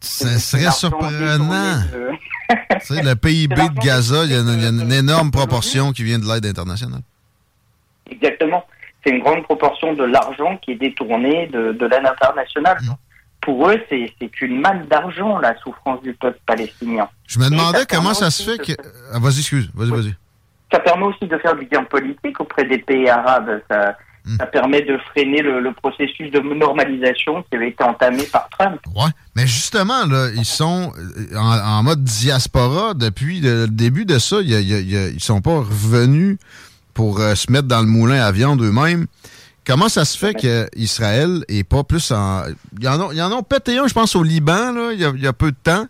Ça 0.00 0.38
serait 0.38 0.70
surprenant. 0.70 1.80
tu 2.50 2.56
sais, 2.80 3.02
le 3.02 3.14
PIB 3.14 3.54
de 3.54 3.80
Gaza, 3.80 4.24
il 4.24 4.32
y, 4.32 4.34
a 4.34 4.40
une, 4.40 4.92
énorme 4.92 5.30
proportion 5.30 5.92
qui 5.92 6.04
vient 6.04 6.18
de 6.18 6.26
l'aide 6.26 6.44
internationale. 6.44 7.00
Exactement. 8.10 8.64
C'est 9.02 9.12
une 9.12 9.22
grande 9.22 9.42
proportion 9.44 9.94
de 9.94 10.04
l'argent 10.04 10.58
qui 10.58 10.72
est 10.72 10.76
détourné 10.76 11.46
de, 11.46 11.72
de 11.72 11.86
l'aide 11.86 12.06
internationale. 12.06 12.78
Mm 12.82 12.94
pour 13.44 13.68
eux, 13.68 13.78
c'est 13.90 14.40
une 14.40 14.60
manne 14.60 14.86
d'argent, 14.86 15.38
la 15.38 15.56
souffrance 15.58 16.02
du 16.02 16.14
peuple 16.14 16.38
palestinien. 16.46 17.08
Je 17.26 17.38
me 17.38 17.50
demandais 17.50 17.84
comment 17.88 18.14
ça 18.14 18.30
se 18.30 18.42
fait 18.42 18.58
que... 18.58 18.72
Ah, 19.12 19.18
vas-y, 19.18 19.40
excuse, 19.40 19.70
vas-y, 19.74 19.90
vas-y. 19.90 20.14
Ça 20.72 20.80
permet 20.80 21.04
aussi 21.04 21.26
de 21.26 21.36
faire 21.38 21.54
du 21.54 21.66
bien 21.66 21.84
politique 21.84 22.40
auprès 22.40 22.64
des 22.64 22.78
pays 22.78 23.08
arabes. 23.08 23.60
Ça, 23.70 23.96
hmm. 24.24 24.38
permet 24.50 24.80
de 24.80 24.96
freiner 25.10 25.42
le, 25.42 25.72
processus 25.74 26.30
de 26.30 26.40
normalisation 26.40 27.42
qui 27.42 27.56
avait 27.56 27.68
été 27.68 27.84
entamé 27.84 28.22
par 28.24 28.48
Trump. 28.58 28.80
Ouais, 28.96 29.10
mais 29.36 29.46
justement, 29.46 30.06
là, 30.06 30.30
ils 30.34 30.46
sont 30.46 30.92
euh, 30.96 31.36
en, 31.36 31.82
mode 31.82 32.02
diaspora 32.02 32.94
depuis 32.94 33.40
le 33.40 33.68
début 33.68 34.06
de 34.06 34.18
ça. 34.18 34.36
Ils, 34.40 35.14
ne 35.14 35.18
sont 35.20 35.42
pas 35.42 35.58
revenus 35.58 36.38
pour 36.94 37.18
se 37.18 37.52
mettre 37.52 37.68
dans 37.68 37.80
le 37.80 37.88
moulin 37.88 38.24
à 38.24 38.32
viande 38.32 38.62
eux-mêmes. 38.62 39.06
Comment 39.66 39.88
ça 39.88 40.04
se 40.04 40.18
fait 40.18 40.34
qu'Israël 40.34 41.44
est 41.48 41.64
pas 41.64 41.84
plus 41.84 42.10
en. 42.10 42.42
Ils 42.78 42.88
en 42.88 43.00
ont, 43.00 43.12
ils 43.12 43.22
en 43.22 43.32
ont 43.32 43.42
pété 43.42 43.78
un, 43.78 43.86
je 43.86 43.94
pense, 43.94 44.14
au 44.14 44.22
Liban, 44.22 44.72
là, 44.72 44.92
il, 44.92 45.00
y 45.00 45.26
a, 45.26 45.32
peu 45.32 45.52
de 45.52 45.56
temps. 45.62 45.86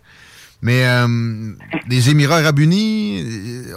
Mais 0.63 0.87
euh, 0.87 1.53
les 1.89 2.09
Émirats 2.09 2.39
arabes 2.39 2.61
unis, 2.61 3.25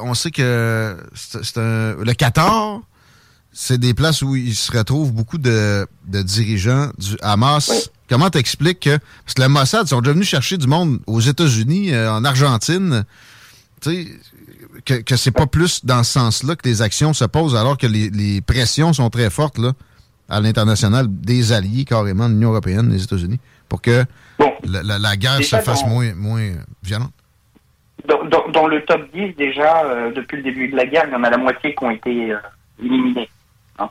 on 0.02 0.14
sait 0.14 0.32
que 0.32 0.96
c'est 1.16 1.58
un, 1.58 1.96
le 1.96 2.14
Qatar, 2.14 2.82
c'est 3.52 3.80
des 3.80 3.96
places 3.96 4.22
où 4.22 4.36
il 4.36 4.56
se 4.56 4.72
retrouve 4.72 5.12
beaucoup 5.12 5.40
de, 5.40 5.88
dirigeants 6.06 6.92
du 6.98 7.18
Hamas. 7.22 7.90
Comment 8.08 8.30
t'expliques 8.30 8.82
que. 8.82 8.98
Parce 9.26 9.34
que 9.36 9.42
le 9.42 9.50
Mossad 9.50 9.88
sont 9.88 10.00
déjà 10.00 10.14
venus 10.14 10.28
chercher 10.28 10.58
du 10.58 10.68
monde 10.68 11.00
aux 11.08 11.20
États-Unis, 11.20 11.92
euh, 11.92 12.14
en 12.14 12.24
Argentine. 12.24 13.04
Tu 13.82 13.90
sais, 13.90 14.08
que, 14.86 14.94
que 14.94 15.16
c'est 15.18 15.32
pas 15.32 15.48
plus 15.48 15.84
dans 15.84 16.04
ce 16.04 16.14
sens-là 16.14 16.56
que 16.56 16.68
les 16.68 16.82
actions 16.82 17.14
se 17.14 17.26
posent 17.26 17.56
alors 17.56 17.78
que 17.78 17.88
les, 17.88 18.10
les 18.10 18.42
pressions 18.42 18.94
sont 18.94 19.10
très 19.10 19.30
fortes 19.30 19.58
là, 19.58 19.74
à 20.30 20.42
l'international 20.42 21.06
des 21.10 21.54
alliés 21.54 21.86
carrément 21.86 22.28
de 22.28 22.34
l'Union 22.34 22.50
européenne, 22.50 22.90
des 22.90 23.04
États-Unis, 23.04 23.40
pour 23.70 23.82
que 23.82 24.06
la, 24.66 25.16
guerre 25.16 25.44
se 25.44 25.56
fasse 25.58 25.86
moins, 25.86 26.14
moins 26.16 26.52
violente. 26.84 27.12
Dans, 28.08 28.68
le 28.68 28.84
top 28.86 29.12
10, 29.14 29.36
déjà, 29.36 29.84
euh, 29.84 30.12
depuis 30.12 30.38
le 30.38 30.44
début 30.44 30.70
de 30.70 30.76
la 30.76 30.86
guerre, 30.86 31.06
il 31.08 31.12
y 31.12 31.16
en 31.16 31.24
a 31.24 31.30
la 31.30 31.38
moitié 31.38 31.76
qui 31.76 31.84
ont 31.84 31.92
été 31.92 32.32
euh, 32.32 32.38
éliminés. 32.80 33.30
Hein. 33.80 33.90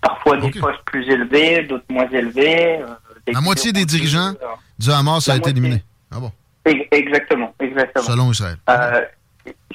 Parfois 0.00 0.36
des 0.36 0.50
postes 0.50 0.82
plus 0.84 1.08
élevés, 1.08 1.64
d'autres 1.64 1.84
moins 1.88 2.08
élevés. 2.08 2.78
Euh, 2.80 2.86
la 3.32 3.40
moitié 3.40 3.72
des 3.72 3.84
dirigeants 3.84 4.34
du 4.78 4.90
Hamas 4.90 5.28
a 5.28 5.36
été 5.36 5.50
éliminé. 5.50 5.82
Ah 6.10 6.20
bon? 6.20 6.30
Exactement, 6.64 7.54
exactement. 7.60 8.04
Selon 8.04 8.30
Israël. 8.30 8.56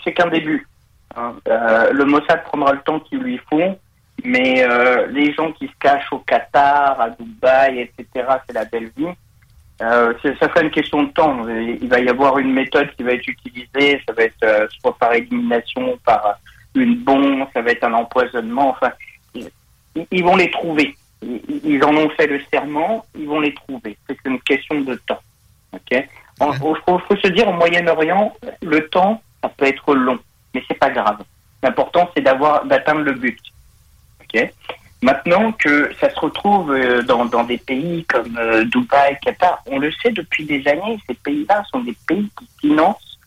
c'est 0.03 0.13
qu'un 0.13 0.29
début. 0.29 0.67
Hein. 1.15 1.33
le 1.45 2.05
Mossad 2.05 2.43
prendra 2.45 2.71
le 2.73 2.79
temps 2.81 3.01
qu'il 3.01 3.19
lui 3.19 3.39
faut 3.49 3.77
mais 4.23 4.63
euh, 4.63 5.07
les 5.07 5.33
gens 5.33 5.51
qui 5.51 5.67
se 5.67 5.73
cachent 5.79 6.11
au 6.11 6.19
Qatar, 6.19 6.99
à 6.99 7.09
Dubaï, 7.09 7.79
etc., 7.79 8.27
c'est 8.45 8.53
la 8.53 8.65
belle 8.65 8.91
vie. 8.95 9.07
Euh, 9.81 10.13
ça 10.39 10.49
fait 10.49 10.61
une 10.61 10.69
question 10.69 11.03
de 11.03 11.11
temps. 11.11 11.47
Il 11.47 11.87
va 11.87 11.99
y 11.99 12.07
avoir 12.07 12.37
une 12.37 12.53
méthode 12.53 12.93
qui 12.95 13.03
va 13.03 13.13
être 13.13 13.27
utilisée. 13.27 14.01
Ça 14.07 14.13
va 14.13 14.23
être 14.23 14.43
euh, 14.43 14.67
soit 14.79 14.95
par 14.97 15.13
élimination, 15.13 15.97
par 16.05 16.39
une 16.75 16.97
bombe, 16.97 17.45
ça 17.53 17.61
va 17.61 17.71
être 17.71 17.83
un 17.83 17.93
empoisonnement. 17.93 18.69
Enfin, 18.69 18.91
ils, 20.11 20.23
vont 20.23 20.35
les 20.35 20.51
trouver. 20.51 20.95
Ils, 21.23 21.83
en 21.83 21.95
ont 21.95 22.09
fait 22.11 22.27
le 22.27 22.39
serment. 22.51 23.05
Ils 23.17 23.27
vont 23.27 23.39
les 23.39 23.53
trouver. 23.55 23.97
C'est 24.07 24.17
une 24.25 24.39
question 24.41 24.81
de 24.81 24.95
temps. 25.07 25.19
Ok? 25.73 25.91
Il 25.93 26.53
faut, 26.59 26.75
faut, 26.85 27.17
se 27.17 27.27
dire 27.29 27.47
au 27.47 27.53
Moyen-Orient, 27.53 28.35
le 28.61 28.87
temps, 28.89 29.21
ça 29.43 29.49
peut 29.49 29.65
être 29.65 29.93
long, 29.93 30.17
mais 30.53 30.63
c'est 30.67 30.77
pas 30.77 30.89
grave. 30.89 31.19
L'important, 31.61 32.09
c'est 32.15 32.23
d'avoir 32.23 32.65
d'atteindre 32.65 33.01
le 33.01 33.13
but. 33.13 33.39
Maintenant 35.01 35.51
que 35.53 35.91
ça 35.99 36.11
se 36.11 36.19
retrouve 36.19 36.73
euh, 36.73 37.01
dans, 37.01 37.43
des 37.43 37.57
pays 37.57 38.05
comme 38.05 38.37
euh, 38.37 38.63
Dubaï, 38.65 39.17
Qatar, 39.23 39.63
on 39.65 39.79
le 39.79 39.91
sait 39.93 40.11
depuis 40.11 40.45
des 40.45 40.65
années, 40.67 40.99
ces 41.07 41.15
pays-là 41.15 41.63
sont 41.71 41.79
des 41.79 41.95
pays 42.07 42.29
qui 42.37 42.47
financent 42.61 43.17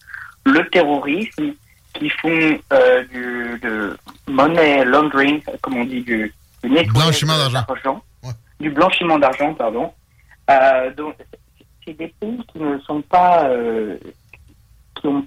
le 0.45 0.69
terrorisme, 0.69 1.53
qui 1.95 2.09
font 2.11 2.59
euh, 2.73 3.05
du 3.07 3.59
de 3.61 3.97
money 4.29 4.85
laundering, 4.85 5.43
comme 5.63 5.79
on 5.79 5.85
dit, 5.85 6.03
du, 6.03 6.33
blanchiment 6.63 7.37
d'argent. 7.51 8.03
Du 8.61 8.71
blanchiment 8.71 9.19
d'argent, 9.19 9.53
pardon. 9.55 9.93
donc, 10.97 11.17
c'est 11.85 11.95
des 11.95 12.15
pays 12.21 12.39
qui 12.53 12.59
ne 12.61 12.79
sont 12.81 13.03
pas, 13.03 13.51
qui 15.01 15.09
ont 15.09 15.27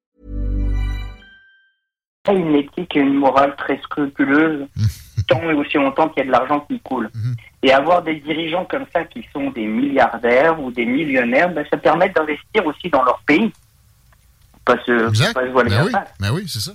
Une 2.35 2.55
éthique 2.55 2.95
et 2.95 2.99
une 2.99 3.15
morale 3.15 3.55
très 3.57 3.79
scrupuleuse. 3.81 4.67
tant 5.27 5.41
et 5.49 5.53
aussi 5.53 5.77
longtemps 5.77 6.09
qu'il 6.09 6.19
y 6.19 6.23
a 6.23 6.25
de 6.27 6.31
l'argent 6.31 6.61
qui 6.61 6.79
coule. 6.79 7.09
Mhm. 7.13 7.35
Et 7.63 7.71
avoir 7.71 8.01
des 8.01 8.15
dirigeants 8.15 8.65
comme 8.65 8.85
ça 8.93 9.03
qui 9.03 9.25
sont 9.31 9.51
des 9.51 9.65
milliardaires 9.65 10.59
ou 10.59 10.71
des 10.71 10.85
millionnaires, 10.85 11.53
ben, 11.53 11.63
ça 11.69 11.77
permet 11.77 12.09
d'investir 12.09 12.65
aussi 12.65 12.89
dans 12.89 13.03
leur 13.03 13.21
pays. 13.25 13.51
Pas 14.65 14.77
se. 14.85 15.31
Pas 15.33 15.45
se 15.45 15.51
voiler 15.51 15.69
ben 15.69 15.85
oui. 15.85 15.91
Ben 16.19 16.31
oui, 16.31 16.45
c'est 16.47 16.59
ça. 16.59 16.71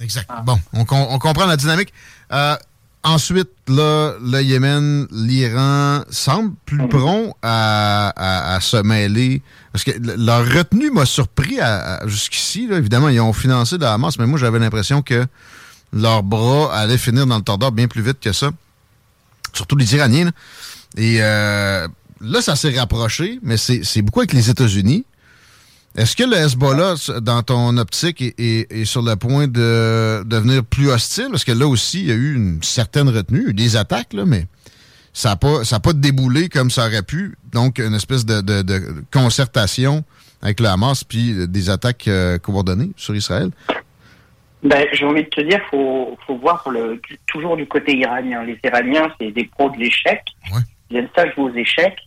Exact. 0.00 0.26
Ah. 0.28 0.42
Bon, 0.44 0.58
on, 0.72 0.84
on, 0.90 1.18
comprend 1.18 1.46
la 1.46 1.56
dynamique. 1.56 1.92
Euh, 2.32 2.56
ensuite, 3.04 3.50
là, 3.68 4.14
le 4.22 4.42
Yémen, 4.42 5.06
l'Iran 5.10 6.02
semblent 6.10 6.54
plus 6.66 6.78
mhm. 6.78 6.88
prompt 6.88 7.34
à, 7.42 8.54
à, 8.54 8.60
se 8.60 8.76
mêler. 8.76 9.42
Parce 9.72 9.84
que 9.84 9.92
leur 10.18 10.46
retenue 10.46 10.90
m'a 10.90 11.06
surpris 11.06 11.58
jusqu'ici. 12.06 12.68
Évidemment, 12.70 13.08
ils 13.08 13.20
ont 13.20 13.32
financé 13.32 13.78
de 13.78 13.84
la 13.84 13.98
masse, 13.98 14.18
mais 14.18 14.26
moi, 14.26 14.38
j'avais 14.38 14.58
l'impression 14.58 15.02
que 15.02 15.26
leurs 15.92 16.22
bras 16.22 16.74
allaient 16.74 16.98
finir 16.98 17.26
dans 17.26 17.36
le 17.36 17.42
tordeur 17.42 17.72
bien 17.72 17.88
plus 17.88 18.02
vite 18.02 18.20
que 18.20 18.32
ça. 18.32 18.50
Surtout 19.52 19.76
les 19.76 19.94
Iraniens. 19.94 20.30
Et 20.96 21.18
euh, 21.20 21.86
là, 22.20 22.42
ça 22.42 22.56
s'est 22.56 22.78
rapproché, 22.78 23.38
mais 23.42 23.56
c'est 23.56 24.02
beaucoup 24.02 24.20
avec 24.20 24.32
les 24.32 24.50
États-Unis. 24.50 25.04
Est-ce 25.96 26.16
que 26.16 26.24
le 26.24 26.36
Hezbollah, 26.36 26.94
dans 27.20 27.42
ton 27.42 27.76
optique, 27.76 28.22
est, 28.22 28.84
sur 28.86 29.02
le 29.02 29.14
point 29.16 29.46
de 29.46 30.22
devenir 30.24 30.64
plus 30.64 30.90
hostile? 30.90 31.28
Parce 31.30 31.44
que 31.44 31.52
là 31.52 31.66
aussi, 31.66 32.00
il 32.00 32.08
y 32.08 32.12
a 32.12 32.14
eu 32.14 32.34
une 32.34 32.62
certaine 32.62 33.10
retenue, 33.10 33.52
des 33.52 33.76
attaques, 33.76 34.14
là, 34.14 34.24
mais 34.24 34.46
ça 35.12 35.30
n'a 35.30 35.36
pas, 35.36 35.60
pas 35.82 35.92
déboulé 35.92 36.48
comme 36.48 36.70
ça 36.70 36.86
aurait 36.86 37.02
pu. 37.02 37.36
Donc, 37.52 37.78
une 37.78 37.94
espèce 37.94 38.24
de, 38.24 39.04
concertation 39.12 40.02
avec 40.40 40.60
le 40.60 40.68
Hamas, 40.68 41.04
puis 41.04 41.46
des 41.46 41.68
attaques 41.68 42.08
euh, 42.08 42.38
coordonnées 42.38 42.90
sur 42.96 43.14
Israël. 43.14 43.50
Ben, 44.62 44.86
j'ai 44.92 45.04
envie 45.04 45.24
de 45.24 45.28
te 45.28 45.40
dire, 45.42 45.60
faut, 45.70 46.16
faut 46.26 46.36
voir 46.36 46.66
le, 46.70 47.00
toujours 47.26 47.56
du 47.56 47.66
côté 47.66 47.96
iranien. 47.96 48.44
Les 48.44 48.58
Iraniens, 48.64 49.12
c'est 49.20 49.30
des 49.30 49.44
pros 49.44 49.70
de 49.70 49.76
l'échec. 49.76 50.22
Ils 50.90 50.96
aiment 50.96 51.08
ça 51.14 51.30
jouer 51.32 51.50
aux 51.50 51.54
échecs. 51.54 51.98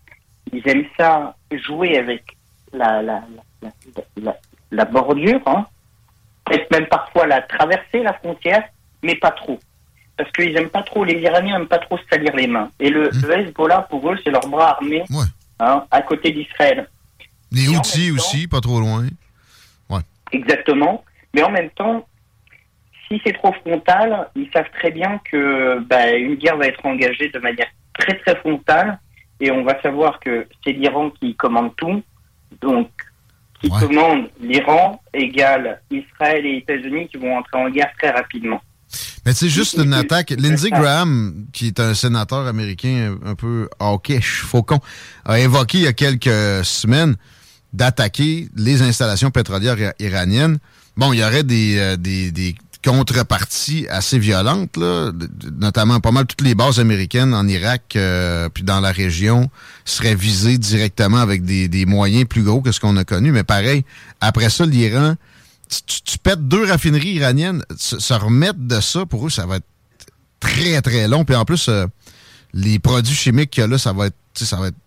Ils 0.52 0.68
aiment 0.68 0.86
ça 0.98 1.36
jouer 1.52 1.98
avec 1.98 2.35
la, 2.76 3.02
la, 3.02 3.24
la, 4.18 4.36
la, 4.72 4.86
bordure, 4.86 5.42
hein. 5.46 5.66
peut-être 6.46 6.70
même 6.72 6.88
parfois 6.88 7.28
la 7.28 7.42
traverser, 7.42 8.04
la 8.04 8.14
frontière, 8.14 8.64
mais 9.04 9.16
pas 9.16 9.32
trop. 9.32 9.60
Parce 10.18 10.32
qu'ils 10.32 10.54
n'aiment 10.54 10.70
pas 10.70 10.84
trop, 10.84 11.04
les 11.04 11.20
Iraniens 11.20 11.58
n'aiment 11.58 11.68
pas 11.68 11.80
trop 11.80 11.98
se 11.98 12.04
salir 12.10 12.36
les 12.36 12.48
mains. 12.48 12.70
Et 12.80 12.90
le, 12.90 13.10
mmh. 13.10 13.32
Hezbollah, 13.32 13.82
pour 13.90 14.10
eux, 14.10 14.18
c'est 14.24 14.32
leur 14.32 14.48
bras 14.48 14.72
armé 14.72 15.04
hein, 15.60 15.86
à 15.92 16.02
côté 16.02 16.32
d'Israël. 16.32 16.88
Les 17.52 17.70
outils 17.70 18.12
aussi, 18.12 18.48
pas 18.48 18.62
trop 18.62 18.80
loin. 18.80 19.06
Ouais. 19.90 20.02
Exactement. 20.32 21.04
Mais 21.34 21.44
en 21.44 21.52
même 21.52 21.70
temps, 21.72 22.06
si 23.08 23.22
c'est 23.26 23.34
trop 23.34 23.54
frontal, 23.54 24.30
ils 24.36 24.50
savent 24.54 24.70
très 24.78 24.92
bien 24.92 25.20
que 25.30 25.80
bah, 25.80 26.12
une 26.12 26.36
guerre 26.36 26.58
va 26.58 26.68
être 26.68 26.86
engagée 26.86 27.30
de 27.30 27.40
manière 27.40 27.68
très 27.94 28.18
très 28.20 28.36
frontale 28.38 29.00
et 29.40 29.52
on 29.52 29.64
va 29.64 29.80
savoir 29.82 30.20
que 30.20 30.48
c'est 30.64 30.72
l'Iran 30.72 31.10
qui 31.10 31.36
commande 31.36 31.76
tout. 31.76 32.02
Donc, 32.62 32.90
qui 33.62 33.70
commande 33.70 34.30
l'Iran 34.40 35.02
égale 35.14 35.82
Israël 35.90 36.46
et 36.46 36.58
États-Unis 36.58 37.08
qui 37.08 37.18
vont 37.18 37.38
entrer 37.38 37.58
en 37.58 37.70
guerre 37.70 37.92
très 37.98 38.12
rapidement. 38.12 38.62
Mais 39.26 39.34
c'est 39.34 39.50
juste 39.50 39.78
une 39.78 39.94
attaque. 39.94 40.32
Lindsey 40.38 40.70
Graham, 40.70 41.48
qui 41.52 41.68
est 41.68 41.80
un 41.80 41.94
sénateur 41.94 42.46
américain 42.46 43.18
un 43.26 43.36
peu 43.36 43.68
hawkish, 43.80 44.42
faucon, 44.44 44.80
a 45.26 45.40
évoqué 45.40 45.80
il 45.80 45.84
y 45.86 45.88
a 45.88 45.94
quelques 45.94 46.64
semaines 46.64 47.16
d'attaquer 47.74 48.48
les 48.56 48.82
installations 48.82 49.32
pétrolières 49.32 49.94
iraniennes, 50.00 50.60
bon, 50.96 51.12
il 51.12 51.20
y 51.20 51.24
aurait 51.24 51.44
des, 51.44 51.78
euh, 51.78 51.98
des, 51.98 52.32
des 52.32 52.56
contreparties 52.86 53.88
assez 53.90 54.20
violentes, 54.20 54.78
là, 54.78 55.12
notamment 55.60 56.00
pas 56.00 56.12
mal 56.12 56.28
toutes 56.28 56.42
les 56.42 56.54
bases 56.54 56.80
américaines 56.80 57.34
en 57.34 57.48
Irak 57.48 57.96
euh, 57.96 58.48
puis 58.48 58.64
dans 58.64 58.80
la 58.80 58.92
région 58.92 59.50
seraient 59.86 60.14
visées 60.14 60.60
directement 60.60 61.18
avec 61.18 61.44
des, 61.44 61.68
des 61.68 61.88
moyens 61.88 62.26
plus 62.26 62.44
gros 62.44 62.62
que 62.62 62.72
ce 62.72 62.80
qu'on 62.80 62.96
a 62.98 63.04
connu. 63.04 63.32
Mais 63.32 63.44
pareil, 63.44 63.86
après 64.22 64.52
ça, 64.52 64.68
l'Iran, 64.68 65.16
tu, 65.88 66.02
tu, 66.04 66.18
pètes 66.20 66.48
deux 66.48 66.64
raffineries 66.66 67.14
iraniennes, 67.14 67.64
se, 67.76 68.14
remettre 68.14 68.60
de 68.60 68.80
ça, 68.80 69.08
pour 69.08 69.26
eux, 69.26 69.32
ça 69.32 69.48
va 69.48 69.58
être 69.58 69.68
très, 70.40 70.80
très 70.84 71.08
long. 71.08 71.26
Puis 71.26 71.36
en 71.36 71.44
plus, 71.44 71.68
euh, 71.70 71.88
les 72.54 72.78
produits 72.78 73.16
chimiques 73.16 73.50
qu'il 73.50 73.62
y 73.62 73.64
a 73.64 73.68
là, 73.68 73.80
ça 73.80 73.94
va 73.94 74.08
être, 74.08 74.16
ça 74.36 74.58
va 74.58 74.68
être 74.68 74.78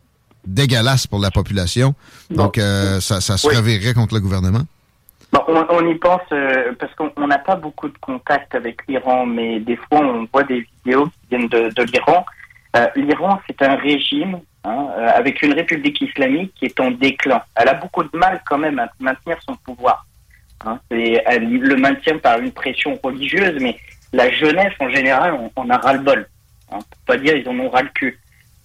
dégueulasse 0.47 1.09
pour 1.09 1.19
la 1.19 1.33
population. 1.33 1.97
Donc, 2.31 2.59
euh, 2.59 3.00
ça, 3.00 3.21
ça, 3.21 3.37
se 3.37 3.49
reverrait 3.49 3.93
contre 3.93 4.14
le 4.14 4.21
gouvernement. 4.21 4.64
Bon, 5.32 5.42
on, 5.47 5.87
y 5.87 5.94
pense 5.97 6.23
euh, 6.32 6.73
parce 6.78 6.94
qu'on 6.94 7.26
n'a 7.26 7.38
pas 7.38 7.56
beaucoup 7.56 7.88
de 7.88 7.99
contact 7.99 8.54
avec 8.54 8.87
l'Iran, 8.88 9.26
mais 9.26 9.61
des 9.61 9.76
fois 9.76 10.00
on 10.00 10.26
voit 10.32 10.44
des 10.44 10.66
vidéos 10.85 11.06
qui 11.06 11.28
viennent 11.30 11.49
de, 11.49 11.68
de 11.68 11.82
l'Iran. 11.82 12.25
Euh, 12.76 12.87
L'Iran, 12.97 13.38
c'est 13.47 13.61
un 13.62 13.76
régime 13.76 14.40
hein, 14.64 14.88
avec 15.14 15.42
une 15.42 15.52
république 15.52 16.00
islamique 16.00 16.54
qui 16.54 16.66
est 16.66 16.80
en 16.80 16.90
déclin. 16.90 17.42
Elle 17.56 17.68
a 17.68 17.75
beaucoup 17.75 18.04
de 18.04 18.16
mal 18.16 18.40
quand 18.47 18.58
même 18.58 18.78
à 18.78 18.88
maintenir 19.00 19.37
son 19.42 19.54
pouvoir. 19.56 20.06
Hein. 20.64 20.80
elle 20.90 21.49
le 21.49 21.76
maintient 21.76 22.18
par 22.18 22.40
une 22.40 22.50
pression 22.50 22.99
religieuse, 23.02 23.58
mais 23.61 23.78
la 24.12 24.28
jeunesse 24.30 24.73
en 24.80 24.88
général, 24.88 25.35
on, 25.35 25.52
on 25.56 25.70
a 25.70 25.76
ras-le-bol. 25.76 26.26
Hein, 26.73 26.78
pour 26.78 27.00
pas 27.06 27.16
dire 27.16 27.37
ils 27.37 27.49
en 27.49 27.58
ont 27.61 27.70
ras 27.70 27.82
le 27.82 27.90
cul. 27.90 28.18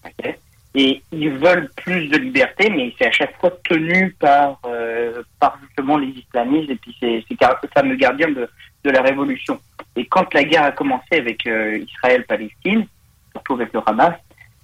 Okay 0.06 0.38
et 0.76 1.02
ils 1.12 1.32
veulent 1.32 1.70
plus 1.76 2.08
de 2.08 2.18
liberté, 2.18 2.70
mais 2.70 2.94
c'est 2.98 3.08
à 3.08 3.12
chaque 3.12 3.40
fois 3.40 3.52
tenu 3.64 4.16
par, 4.20 4.60
euh, 4.66 5.22
par 5.40 5.60
justement 5.62 5.98
les 5.98 6.08
islamistes 6.08 6.72
et 6.72 6.76
puis 6.76 6.96
c'est 7.00 7.24
le 7.30 7.70
fameux 7.74 7.96
gardien 7.96 8.30
de, 8.30 8.50
de 8.84 8.90
la 8.90 9.02
révolution. 9.02 9.60
Et 9.96 10.06
quand 10.06 10.34
la 10.34 10.44
guerre 10.44 10.64
a 10.64 10.72
commencé 10.72 11.18
avec 11.18 11.46
euh, 11.46 11.78
Israël-Palestine, 11.78 12.88
surtout 13.34 13.54
avec 13.54 13.72
le 13.74 13.82
Hamas, 13.86 14.16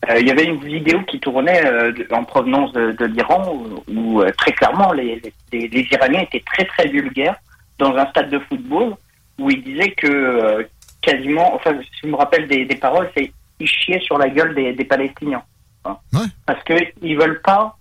euh, 0.10 0.20
il 0.20 0.28
y 0.28 0.32
avait 0.32 0.46
une 0.46 0.63
vidéo 0.63 1.01
qui 1.04 1.20
tournait 1.20 1.66
euh, 1.66 1.92
en 2.12 2.24
provenance 2.24 2.72
de, 2.72 2.94
de 2.94 3.06
l'Iran 3.06 3.54
où, 3.88 4.22
euh, 4.22 4.32
très 4.38 4.54
clairement 4.54 4.94
les, 4.94 5.22
les, 5.51 5.68
les, 5.68 5.88
Iraniens 5.92 6.22
étaient 6.22 6.44
très 6.46 6.63
très 6.66 6.88
vulgaires 6.88 7.36
dans 7.78 7.94
un 7.96 8.06
stade 8.08 8.30
de 8.30 8.39
football 8.39 8.96
où 9.38 9.51
ils 9.51 9.62
disaient 9.62 9.92
que 9.92 10.68
quasiment, 11.01 11.54
enfin 11.54 11.78
si 11.82 12.00
je 12.04 12.08
me 12.08 12.16
rappelle 12.16 12.48
des, 12.48 12.66
des 12.66 12.75
paroles, 12.75 13.10
c'est 13.16 13.32
ils 13.60 13.68
chiaient 13.68 14.00
sur 14.00 14.18
la 14.18 14.30
gueule 14.30 14.56
des, 14.56 14.72
des 14.72 14.86
Palestiniens. 14.86 15.44
Hein. 15.86 15.98
Parce 16.46 16.64
qu'ils 16.64 17.18
veulent 17.18 17.42
pas, 17.42 17.78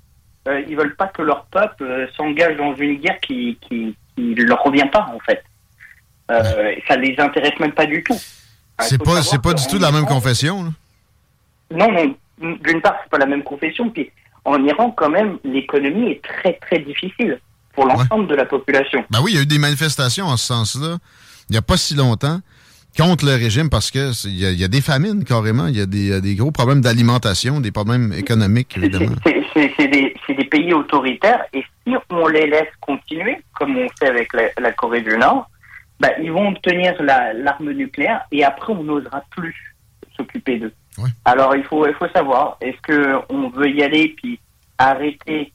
euh, 0.47 0.63
ils 0.69 0.77
veulent 0.77 0.97
pas 0.97 1.09
que 1.09 1.23
leur 1.23 1.45
peuple 1.47 1.83
euh, 1.85 2.07
s'engage 2.17 2.57
dans 2.57 2.75
une 2.77 2.97
guerre 2.99 3.19
qui, 3.21 3.59
qui, 3.61 3.97
qui 4.15 4.35
leur 4.35 4.63
revient 4.63 4.89
pas 4.91 5.07
en 5.15 5.19
fait. 5.21 5.43
Euh, 6.31 6.75
Ça 6.87 6.97
les 6.97 7.15
intéresse 7.19 7.59
même 7.59 7.73
pas 7.73 7.87
du 7.87 8.03
tout. 8.05 8.19
C'est 8.81 9.03
pas, 9.03 9.23
c'est 9.23 9.43
pas 9.43 9.55
du 9.55 9.67
tout 9.67 9.79
la 9.79 9.91
même 9.91 10.07
confession. 10.07 10.73
Non, 11.71 11.91
non. 11.93 12.15
D'une 12.41 12.81
part, 12.81 12.95
c'est 13.03 13.11
pas 13.11 13.19
la 13.19 13.27
même 13.27 13.43
confession. 13.43 13.91
Puis 13.91 14.11
en 14.45 14.63
Iran, 14.65 14.93
quand 14.93 15.11
même, 15.11 15.39
l'économie 15.43 16.13
est 16.13 16.23
très 16.23 16.55
très 16.55 16.79
difficile 16.79 17.41
pour 17.73 17.87
l'ensemble 17.87 18.29
de 18.29 18.35
la 18.35 18.45
population. 18.45 19.05
Ben 19.11 19.21
oui, 19.23 19.33
il 19.33 19.37
y 19.37 19.39
a 19.39 19.43
eu 19.43 19.47
des 19.47 19.59
manifestations 19.59 20.27
en 20.27 20.37
ce 20.37 20.47
sens-là. 20.47 20.99
Il 21.49 21.53
n'y 21.53 21.59
a 21.59 21.63
pas 21.63 21.77
si 21.77 21.95
longtemps 21.95 22.41
contre 22.97 23.27
le 23.27 23.35
régime 23.35 23.71
parce 23.71 23.91
que 23.91 24.11
il 24.27 24.39
y, 24.39 24.65
a 24.65 24.69
des 24.69 24.81
famines 24.81 25.25
carrément, 25.25 25.67
il 25.67 25.77
y 25.77 25.81
a 25.81 25.87
des, 25.87 26.35
gros 26.35 26.51
problèmes 26.51 26.81
d'alimentation, 26.81 27.61
des 27.61 27.71
problèmes 27.71 28.13
économiques 28.13 28.77
évidemment. 28.77 29.17
C'est 29.55 29.89
des, 29.89 30.15
des, 30.29 30.45
pays 30.45 30.73
autoritaires 30.73 31.45
et 31.53 31.65
si 31.87 31.95
on 32.11 32.29
les 32.29 32.47
laisse 32.47 32.69
continuer, 32.81 33.39
comme 33.55 33.77
on 33.77 33.89
fait 33.99 34.09
avec 34.09 34.33
la, 34.33 34.73
Corée 34.73 35.01
du 35.01 35.17
Nord, 35.17 35.51
bah, 36.01 36.11
ils 36.21 36.31
vont 36.31 36.49
obtenir 36.49 36.95
l'arme 37.03 37.73
nucléaire 37.73 38.23
et 38.31 38.45
après 38.45 38.73
on 38.73 38.85
n'osera 38.85 39.23
plus 39.31 39.77
s'occuper 40.17 40.59
d'eux. 40.59 40.73
Alors 41.25 41.55
il 41.55 41.63
faut, 41.65 41.87
il 41.87 41.95
faut 41.95 42.09
savoir, 42.09 42.57
est-ce 42.61 42.79
qu'on 42.83 43.51
veut 43.51 43.71
y 43.71 43.83
aller 43.83 44.15
puis 44.17 44.41
arrêter 44.79 45.53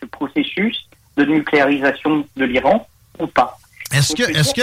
ce 0.00 0.06
processus 0.06 0.88
de 1.16 1.24
nucléarisation 1.24 2.24
de 2.36 2.44
l'Iran 2.44 2.86
ou 3.18 3.26
pas? 3.26 3.57
Est-ce 3.92 4.14
que. 4.14 4.30
Est-ce 4.30 4.54
que, 4.54 4.62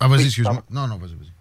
Ah, 0.00 0.08
vas-y, 0.08 0.24
excuse-moi. 0.24 0.62
Non, 0.70 0.86
non, 0.86 0.96
vas-y, 0.96 1.14
vas-y. 1.14 1.32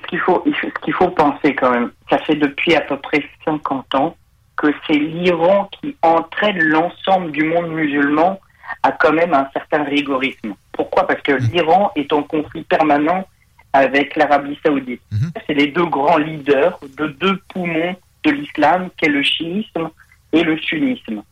Ce 0.00 0.06
qu'il 0.08 0.18
faut, 0.20 0.44
ce 0.44 0.84
qu'il 0.84 0.94
faut 0.94 1.10
penser 1.10 1.54
quand 1.54 1.70
même, 1.70 1.92
ça 2.10 2.18
fait 2.18 2.34
depuis 2.34 2.74
à 2.74 2.80
peu 2.80 2.98
près 2.98 3.24
50 3.44 3.94
ans 3.94 4.16
que 4.56 4.68
c'est 4.86 4.98
l'Iran 4.98 5.68
qui 5.80 5.96
entraîne 6.02 6.58
l'ensemble 6.58 7.32
du 7.32 7.44
monde 7.44 7.68
musulman 7.68 8.40
à 8.82 8.92
quand 8.92 9.12
même 9.12 9.34
un 9.34 9.48
certain 9.52 9.84
rigorisme. 9.84 10.54
Pourquoi? 10.72 11.06
Parce 11.06 11.20
que 11.22 11.32
mmh. 11.32 11.50
l'Iran 11.52 11.92
est 11.96 12.12
en 12.12 12.22
conflit 12.22 12.62
permanent 12.62 13.26
avec 13.72 14.16
l'Arabie 14.16 14.58
saoudite. 14.64 15.02
Mmh. 15.10 15.28
C'est 15.46 15.54
les 15.54 15.68
deux 15.68 15.86
grands 15.86 16.18
leaders 16.18 16.78
de 16.96 17.06
deux 17.08 17.40
poumons 17.52 17.96
de 18.24 18.30
l'islam, 18.30 18.88
qui 18.96 19.06
est 19.06 19.10
le 19.10 19.22
chiisme 19.22 19.90
et 20.32 20.42
le 20.42 20.58
sunnisme. 20.58 21.22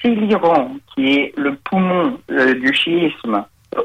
Si 0.00 0.14
l'Iran, 0.14 0.76
qui 0.94 1.12
est 1.12 1.32
le 1.36 1.56
poumon 1.56 2.18
euh, 2.30 2.54
du 2.54 2.74
chiisme, 2.74 3.44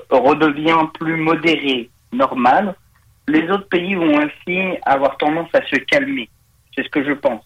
redevient 0.09 0.87
plus 0.99 1.15
modéré, 1.15 1.89
normal, 2.11 2.75
les 3.27 3.49
autres 3.49 3.67
pays 3.67 3.95
vont 3.95 4.19
ainsi 4.19 4.77
avoir 4.85 5.17
tendance 5.17 5.49
à 5.53 5.65
se 5.65 5.75
calmer. 5.77 6.29
C'est 6.75 6.83
ce 6.83 6.89
que 6.89 7.03
je 7.03 7.13
pense. 7.13 7.43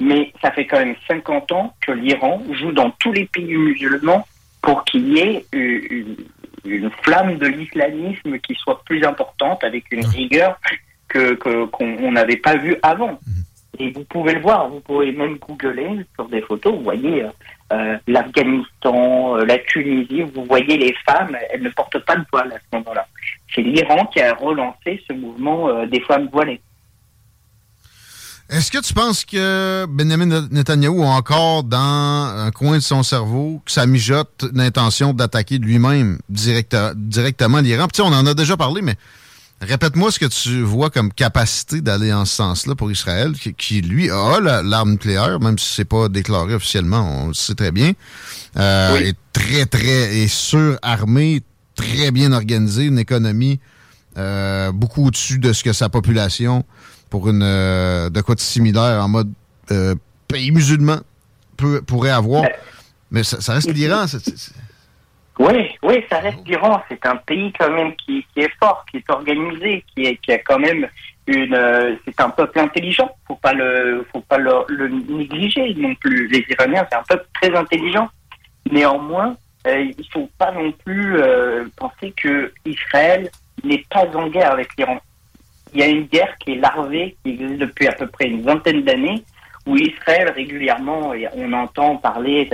Mais 0.00 0.32
ça 0.40 0.50
fait 0.50 0.66
quand 0.66 0.78
même 0.78 0.96
50 1.06 1.52
ans 1.52 1.74
que 1.80 1.92
l'Iran 1.92 2.42
joue 2.52 2.72
dans 2.72 2.90
tous 2.92 3.12
les 3.12 3.26
pays 3.26 3.56
musulmans 3.56 4.26
pour 4.62 4.84
qu'il 4.84 5.08
y 5.08 5.18
ait 5.18 5.44
une, 5.52 6.90
flamme 7.02 7.38
de 7.38 7.46
l'islamisme 7.46 8.38
qui 8.38 8.54
soit 8.54 8.82
plus 8.84 9.04
importante, 9.04 9.64
avec 9.64 9.84
une 9.90 10.04
rigueur 10.04 10.58
que 11.08 11.34
qu'on 11.34 12.12
n'avait 12.12 12.36
pas 12.36 12.56
vue 12.56 12.76
avant. 12.82 13.18
Et 13.80 13.90
vous 13.92 14.04
pouvez 14.04 14.34
le 14.34 14.42
voir, 14.42 14.68
vous 14.68 14.80
pouvez 14.80 15.10
même 15.10 15.38
googler 15.38 16.04
sur 16.14 16.28
des 16.28 16.42
photos, 16.42 16.74
vous 16.74 16.82
voyez 16.82 17.24
euh, 17.24 17.28
euh, 17.72 17.96
l'Afghanistan, 18.06 19.38
euh, 19.38 19.46
la 19.46 19.56
Tunisie, 19.56 20.20
vous 20.34 20.44
voyez 20.44 20.76
les 20.76 20.94
femmes, 21.08 21.34
elles 21.50 21.62
ne 21.62 21.70
portent 21.70 22.04
pas 22.04 22.16
de 22.16 22.24
voile 22.30 22.52
à 22.52 22.56
ce 22.56 22.76
moment-là. 22.76 23.06
C'est 23.54 23.62
l'Iran 23.62 24.04
qui 24.12 24.20
a 24.20 24.34
relancé 24.34 25.02
ce 25.08 25.14
mouvement 25.14 25.86
des 25.86 26.00
femmes 26.00 26.28
voilées. 26.30 26.60
Est-ce 28.50 28.70
que 28.70 28.78
tu 28.78 28.92
penses 28.92 29.24
que 29.24 29.86
Benjamin 29.86 30.46
Netanyahu 30.50 31.02
a 31.02 31.06
encore 31.06 31.62
dans 31.62 32.34
un 32.36 32.50
coin 32.50 32.76
de 32.76 32.82
son 32.82 33.02
cerveau 33.02 33.62
que 33.64 33.72
ça 33.72 33.86
mijote 33.86 34.44
l'intention 34.52 35.14
d'attaquer 35.14 35.56
lui-même 35.56 36.18
directement 36.28 37.60
l'Iran? 37.60 37.86
Puis 37.90 38.02
on 38.02 38.12
en 38.12 38.26
a 38.26 38.34
déjà 38.34 38.58
parlé, 38.58 38.82
mais 38.82 38.96
Répète-moi 39.60 40.10
ce 40.10 40.18
que 40.18 40.26
tu 40.26 40.62
vois 40.62 40.88
comme 40.88 41.12
capacité 41.12 41.82
d'aller 41.82 42.12
en 42.14 42.24
ce 42.24 42.36
sens-là 42.36 42.74
pour 42.74 42.90
Israël, 42.90 43.32
qui, 43.34 43.82
lui 43.82 44.10
a 44.10 44.40
l'arme 44.62 44.92
nucléaire, 44.92 45.38
même 45.38 45.58
si 45.58 45.74
c'est 45.74 45.84
pas 45.84 46.08
déclaré 46.08 46.54
officiellement, 46.54 47.24
on 47.24 47.28
le 47.28 47.34
sait 47.34 47.54
très 47.54 47.70
bien, 47.70 47.92
euh, 48.56 48.96
est 48.96 49.16
très 49.34 49.66
très 49.66 50.22
est 50.22 50.28
surarmé, 50.28 51.42
très 51.74 52.10
bien 52.10 52.32
organisé, 52.32 52.84
une 52.84 52.98
économie 52.98 53.60
euh, 54.16 54.72
beaucoup 54.72 55.06
au-dessus 55.06 55.38
de 55.38 55.52
ce 55.52 55.62
que 55.62 55.72
sa 55.72 55.88
population 55.88 56.64
pour 57.10 57.28
une 57.28 57.42
euh, 57.42 58.10
de 58.10 58.20
quoi 58.22 58.34
de 58.34 58.40
similaire 58.40 59.04
en 59.04 59.08
mode 59.08 59.30
euh, 59.70 59.94
pays 60.26 60.50
musulman 60.50 61.00
peut, 61.56 61.82
pourrait 61.82 62.10
avoir. 62.10 62.44
Mais 63.10 63.24
ça, 63.24 63.40
ça 63.40 63.52
reste 63.54 63.72
l'Iran. 63.72 64.06
Oui, 65.40 65.70
oui, 65.82 66.04
ça 66.10 66.18
reste 66.18 66.46
l'Iran. 66.46 66.82
C'est 66.90 67.06
un 67.06 67.16
pays 67.16 67.50
quand 67.58 67.70
même 67.70 67.96
qui, 67.96 68.26
qui, 68.34 68.40
est 68.40 68.52
fort, 68.62 68.84
qui 68.90 68.98
est 68.98 69.10
organisé, 69.10 69.82
qui, 69.94 70.04
est, 70.04 70.16
qui 70.16 70.32
a 70.32 70.38
quand 70.38 70.58
même 70.58 70.86
une. 71.26 71.54
Euh, 71.54 71.96
c'est 72.04 72.20
un 72.20 72.28
peuple 72.28 72.58
intelligent. 72.58 73.10
Faut 73.26 73.36
pas 73.36 73.54
le, 73.54 74.06
faut 74.12 74.20
pas 74.20 74.36
le, 74.36 74.52
le 74.68 74.88
négliger 74.88 75.72
non 75.78 75.94
plus. 75.94 76.28
Les 76.28 76.44
Iraniens, 76.50 76.86
c'est 76.90 76.98
un 76.98 77.02
peuple 77.08 77.26
très 77.40 77.56
intelligent. 77.56 78.10
Néanmoins, 78.70 79.34
euh, 79.66 79.90
il 79.96 80.06
faut 80.12 80.28
pas 80.36 80.52
non 80.52 80.72
plus 80.72 81.16
euh, 81.16 81.64
penser 81.74 82.12
que 82.14 82.52
Israël 82.66 83.30
n'est 83.64 83.82
pas 83.88 84.04
en 84.14 84.28
guerre 84.28 84.52
avec 84.52 84.68
l'Iran. 84.76 85.00
Il 85.72 85.80
y 85.80 85.82
a 85.82 85.86
une 85.86 86.04
guerre 86.04 86.36
qui 86.38 86.52
est 86.52 86.56
larvée, 86.56 87.16
qui 87.24 87.30
existe 87.30 87.60
depuis 87.60 87.88
à 87.88 87.92
peu 87.92 88.08
près 88.08 88.26
une 88.26 88.42
vingtaine 88.42 88.82
d'années, 88.82 89.24
où 89.66 89.76
Israël 89.76 90.30
régulièrement, 90.34 91.12
on 91.34 91.52
entend 91.52 91.96
parler 91.96 92.48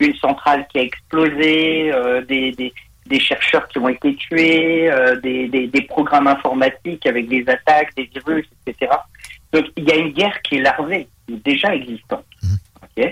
d'une 0.00 0.14
centrale 0.16 0.66
qui 0.70 0.78
a 0.78 0.82
explosé, 0.82 1.92
euh, 1.92 2.22
des, 2.22 2.52
des, 2.52 2.72
des, 3.06 3.20
chercheurs 3.20 3.68
qui 3.68 3.78
ont 3.78 3.88
été 3.88 4.14
tués, 4.16 4.90
euh, 4.90 5.20
des, 5.20 5.48
des, 5.48 5.82
programmes 5.82 6.26
informatiques 6.26 7.06
avec 7.06 7.28
des 7.28 7.44
attaques, 7.48 7.94
des 7.96 8.10
virus, 8.14 8.46
etc. 8.66 8.92
Donc 9.52 9.66
il 9.76 9.84
y 9.84 9.92
a 9.92 9.96
une 9.96 10.12
guerre 10.12 10.40
qui 10.42 10.56
est 10.56 10.62
larvée, 10.62 11.08
déjà 11.28 11.74
existante. 11.74 12.24
Mmh. 12.42 13.02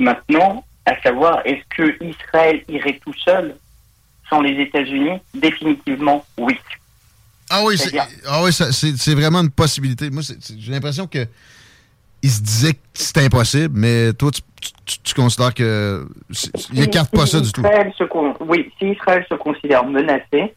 Maintenant, 0.00 0.64
à 0.86 1.00
savoir, 1.02 1.42
est-ce 1.44 1.64
que 1.76 2.04
Israël 2.04 2.62
irait 2.68 2.98
tout 3.04 3.14
seul 3.24 3.56
sans 4.30 4.40
les 4.40 4.60
États-Unis? 4.62 5.18
Définitivement, 5.34 6.24
oui. 6.38 6.56
Ah, 7.50 7.62
oui, 7.64 7.78
c'est, 7.78 7.96
ah 8.26 8.42
oui, 8.42 8.52
c'est 8.52 9.14
vraiment 9.14 9.40
une 9.40 9.50
possibilité. 9.50 10.10
Moi, 10.10 10.22
j'ai 10.22 10.72
l'impression 10.72 11.06
que 11.06 11.26
il 12.22 12.30
se 12.30 12.42
disait 12.42 12.72
que 12.74 12.78
c'était 12.94 13.24
impossible, 13.24 13.78
mais 13.78 14.12
toi, 14.12 14.30
tu, 14.84 15.14
considères 15.14 15.54
que 15.54 16.06
il 16.72 16.80
n'écarte 16.80 17.10
pas 17.10 17.26
ça 17.26 17.40
du 17.40 17.52
tout. 17.52 17.62
oui, 18.40 18.72
si 18.78 18.90
Israël 18.90 19.24
se 19.28 19.34
considère 19.34 19.84
menacé, 19.84 20.54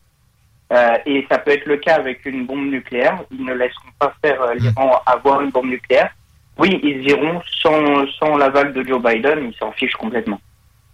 euh, 0.72 0.98
et 1.06 1.26
ça 1.30 1.38
peut 1.38 1.52
être 1.52 1.66
le 1.66 1.78
cas 1.78 1.96
avec 1.96 2.26
une 2.26 2.46
bombe 2.46 2.70
nucléaire, 2.70 3.22
ils 3.30 3.44
ne 3.44 3.54
laisseront 3.54 3.90
pas 4.00 4.14
faire 4.24 4.42
euh, 4.42 4.54
l'Iran 4.54 5.02
avoir 5.06 5.42
une 5.42 5.50
bombe 5.50 5.68
nucléaire. 5.68 6.12
Oui, 6.58 6.80
ils 6.82 7.10
iront 7.10 7.42
sans, 7.62 8.08
sans 8.20 8.38
l'aval 8.38 8.74
de 8.74 8.84
Joe 8.84 9.02
Biden, 9.02 9.50
ils 9.52 9.58
s'en 9.58 9.72
fichent 9.74 9.96
complètement. 9.96 10.40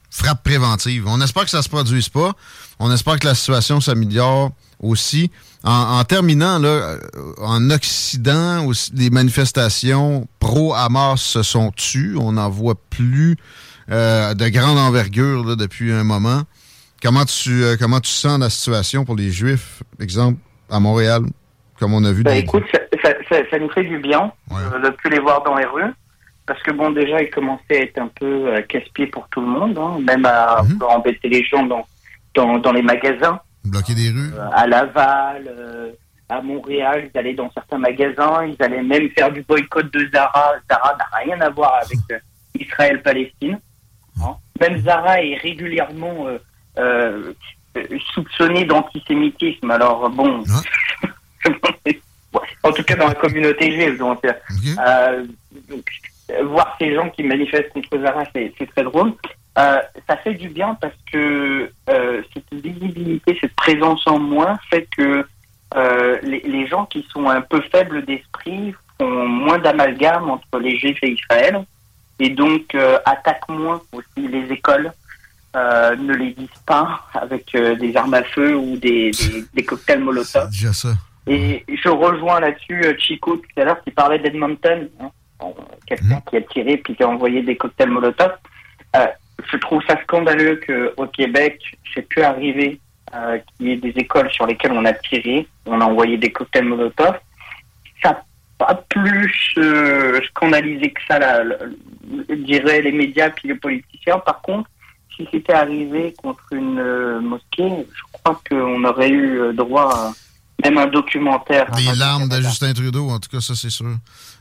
Frappe 0.10 0.44
préventive. 0.44 1.06
On 1.08 1.22
espère 1.22 1.44
que 1.44 1.50
ça 1.50 1.58
ne 1.58 1.64
se 1.64 1.70
produise 1.70 2.10
pas. 2.10 2.34
On 2.80 2.92
espère 2.92 3.20
que 3.20 3.28
la 3.28 3.36
situation 3.36 3.82
s'améliore 3.82 4.52
aussi. 4.80 5.32
En, 5.64 6.04
terminant, 6.06 6.60
là, 6.60 6.70
euh, 6.70 7.00
en 7.40 7.70
Occident, 7.72 8.66
aussi, 8.66 8.92
les 8.96 9.10
manifestations 9.10 10.28
pro-Hamas 10.40 11.20
se 11.20 11.44
sont 11.44 11.72
tues. 11.72 12.16
On 12.18 12.34
n'en 12.34 12.50
voit 12.50 12.76
plus 12.90 13.36
euh, 13.92 14.34
de 14.34 14.48
grande 14.48 14.78
envergure 14.78 15.58
depuis 15.58 15.92
un 15.92 16.04
moment. 16.04 16.44
Comment 17.02 17.26
tu, 17.26 17.64
euh, 17.64 17.76
comment 17.78 18.00
tu 18.00 18.12
sens 18.12 18.40
la 18.40 18.50
situation 18.50 19.04
pour 19.04 19.16
les 19.16 19.30
Juifs, 19.30 19.84
exemple, 20.00 20.40
à 20.70 20.80
Montréal, 20.80 21.24
comme 21.80 21.94
on 21.94 22.04
a 22.06 22.12
vu? 22.12 22.24
Ben, 22.24 22.38
écoute, 22.38 22.64
ça, 22.72 23.60
nous 23.60 23.70
fait 23.70 23.84
du 23.84 24.00
bien 24.00 24.32
de 24.52 24.78
ne 24.86 24.90
plus 24.92 25.10
les 25.10 25.20
voir 25.20 25.44
dans 25.44 25.56
les 25.56 25.66
rues. 25.66 25.94
Parce 26.48 26.64
que, 26.64 26.72
bon, 26.72 26.92
déjà, 26.92 27.22
ils 27.22 27.30
commençaient 27.30 27.78
à 27.78 27.82
être 27.84 28.00
un 28.00 28.08
peu 28.08 28.62
casse-pied 28.70 29.08
pour 29.08 29.28
tout 29.30 29.42
le 29.42 29.48
monde, 29.48 29.78
hein, 29.78 30.00
même 30.02 30.26
à 30.26 30.64
mhm. 30.64 30.82
embêter 30.82 31.28
les 31.28 31.44
gens 31.44 31.64
dans, 31.66 31.86
dans, 32.34 32.58
dans 32.58 32.72
les 32.72 32.82
magasins. 32.82 33.40
Bloquer 33.66 33.96
des 33.96 34.10
rues 34.10 34.32
euh, 34.34 34.50
À 34.54 34.66
Laval, 34.66 35.46
euh, 35.48 35.92
à 36.30 36.42
Montréal, 36.42 37.10
ils 37.14 37.18
allaient 37.18 37.34
dans 37.34 37.52
certains 37.52 37.78
magasins, 37.78 38.46
ils 38.46 38.56
allaient 38.64 38.84
même 38.84 39.10
faire 39.10 39.32
du 39.32 39.42
boycott 39.42 39.92
de 39.92 40.10
Zara. 40.14 40.54
Zara 40.70 40.96
n'a 40.98 41.18
rien 41.18 41.42
à 41.42 41.50
voir 41.50 41.74
avec 41.84 42.00
euh, 42.12 42.20
Israël-Palestine. 42.58 43.60
Hein. 44.24 44.36
Même 44.62 44.82
Zara 44.82 45.22
est 45.22 45.36
régulièrement 45.36 46.28
soupçonné 48.14 48.66
d'antisémitisme. 48.66 49.70
Alors 49.70 50.10
bon, 50.10 50.44
en 52.64 52.72
tout 52.72 52.84
cas 52.84 52.96
dans 52.96 53.08
la 53.08 53.16
communauté 53.16 53.72
juive. 53.72 53.98
Donc, 53.98 54.22
voir 56.44 56.76
ces 56.80 56.94
gens 56.94 57.10
qui 57.10 57.24
manifestent 57.24 57.70
contre 57.70 58.00
Zara, 58.00 58.24
c'est 58.34 58.54
très 58.76 58.84
drôle. 58.84 59.14
Euh, 59.58 59.80
ça 60.08 60.18
fait 60.18 60.36
du 60.36 60.50
bien 60.50 60.78
parce 60.80 60.94
que 61.12 61.72
euh, 61.90 62.22
cette 62.32 62.62
visibilité, 62.62 63.38
cette 63.42 63.56
présence 63.56 64.06
en 64.06 64.20
moins 64.20 64.60
fait 64.70 64.88
que 64.96 65.26
euh, 65.76 66.18
les, 66.22 66.42
les, 66.42 66.68
gens 66.68 66.86
qui 66.86 67.06
sont 67.12 67.28
un 67.28 67.42
peu 67.42 67.62
faibles 67.72 68.06
d'esprit 68.06 68.76
font 69.00 69.28
moins 69.28 69.58
d'amalgame 69.58 70.30
entre 70.30 70.60
les 70.60 70.78
Juifs 70.78 71.00
et 71.02 71.14
Israël 71.14 71.66
et 72.20 72.30
donc 72.30 72.76
attaquent 73.06 73.50
moins 73.50 73.82
aussi 73.92 74.28
les 74.28 74.52
écoles, 74.52 74.92
ne 75.56 76.14
les 76.14 76.32
disent 76.32 76.50
pas 76.66 77.02
avec 77.14 77.52
des 77.52 77.98
armes 77.98 78.14
à 78.14 78.24
feu 78.24 78.56
ou 78.56 78.78
des, 78.78 79.12
des, 79.54 79.66
cocktails 79.66 80.00
Molotov. 80.00 80.50
Déjà 80.50 80.74
ça. 80.74 80.90
Et 81.28 81.64
je 81.68 81.90
rejoins 81.90 82.40
là-dessus 82.40 82.84
Chico 82.98 83.38
tout 83.38 83.62
à 83.62 83.66
l'heure 83.66 83.84
qui 83.84 83.92
parlait 83.92 84.18
d'Edmonton, 84.18 84.90
hein, 85.00 85.10
quelqu'un 85.86 86.18
mmh. 86.18 86.30
qui 86.30 86.38
a 86.38 86.42
tiré 86.42 86.78
puis 86.78 86.96
qui 86.96 87.04
a 87.04 87.10
envoyé 87.10 87.42
des 87.42 87.56
cocktails 87.56 87.90
Molotov 87.90 88.32
je 89.52 89.58
trouve 89.58 89.82
ça 89.88 90.02
scandaleux 90.04 90.60
qu'au 90.66 91.08
Québec, 91.08 91.62
c'est 91.94 92.08
pu 92.08 92.22
arriver 92.22 92.80
euh, 93.16 93.38
qu'il 93.40 93.68
y 93.68 93.72
ait 93.72 93.78
des 93.78 93.94
écoles 93.98 94.30
sur 94.32 94.46
lesquelles 94.46 94.72
on 94.72 94.86
a 94.86 94.94
tiré, 94.94 95.48
on 95.66 95.80
a 95.82 95.86
envoyé 95.86 96.18
des 96.18 96.32
cocktails 96.32 96.66
Molotov. 96.66 97.20
Ça 98.04 98.10
n'a 98.10 98.24
pas 98.58 98.84
plus 98.90 99.54
euh, 99.58 100.20
scandalisé 100.30 100.92
que 100.92 101.02
ça, 101.08 101.20
là, 101.20 101.44
diraient 102.36 102.82
les 102.82 102.92
médias 102.92 103.30
puis 103.30 103.50
les 103.50 103.56
politiciens. 103.56 104.20
Par 104.20 104.42
contre, 104.42 104.70
si 105.16 105.28
c'était 105.32 105.54
arrivé 105.54 106.14
contre 106.22 106.44
une 106.52 106.80
euh, 106.80 107.20
mosquée, 107.22 107.86
je 107.94 108.02
crois 108.12 108.40
qu'on 108.50 108.84
aurait 108.84 109.10
eu 109.10 109.54
droit 109.54 109.90
à 109.94 110.12
même 110.64 110.78
un 110.78 110.88
documentaire. 110.88 111.72
Des 111.72 111.96
larmes 111.96 112.28
de 112.28 112.42
Justin 112.42 112.74
Trudeau, 112.74 113.10
en 113.10 113.20
tout 113.20 113.30
cas, 113.30 113.42
ça 113.42 113.56
c'est 113.56 113.70
sûr. 113.70 113.86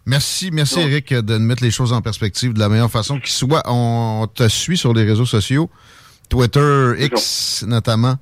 Merci, 0.06 0.50
merci 0.50 0.80
Eric 0.80 1.12
de 1.12 1.38
mettre 1.38 1.62
les 1.62 1.70
choses 1.70 1.92
en 1.92 2.00
perspective 2.00 2.52
de 2.52 2.58
la 2.58 2.68
meilleure 2.68 2.90
façon 2.90 3.20
qui 3.20 3.32
soit. 3.32 3.62
On 3.66 4.26
te 4.32 4.48
suit 4.48 4.76
sur 4.76 4.94
les 4.94 5.04
réseaux 5.04 5.26
sociaux, 5.26 5.70
Twitter, 6.28 6.92
X 6.98 7.64
notamment, 7.66 8.16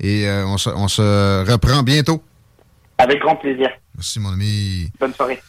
et 0.00 0.26
euh, 0.26 0.46
on, 0.46 0.58
se, 0.58 0.70
on, 0.70 0.88
se, 0.88 1.50
reprend 1.50 1.82
bientôt. 1.82 2.22
Avec 2.98 3.20
grand 3.20 3.36
plaisir. 3.36 3.68
Merci 3.94 4.20
mon 4.20 4.32
ami. 4.32 4.90
Bonne 4.98 5.14
soirée. 5.14 5.42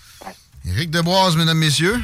Éric 0.65 0.89
Deboise, 0.89 1.37
mesdames, 1.37 1.57
messieurs. 1.57 1.97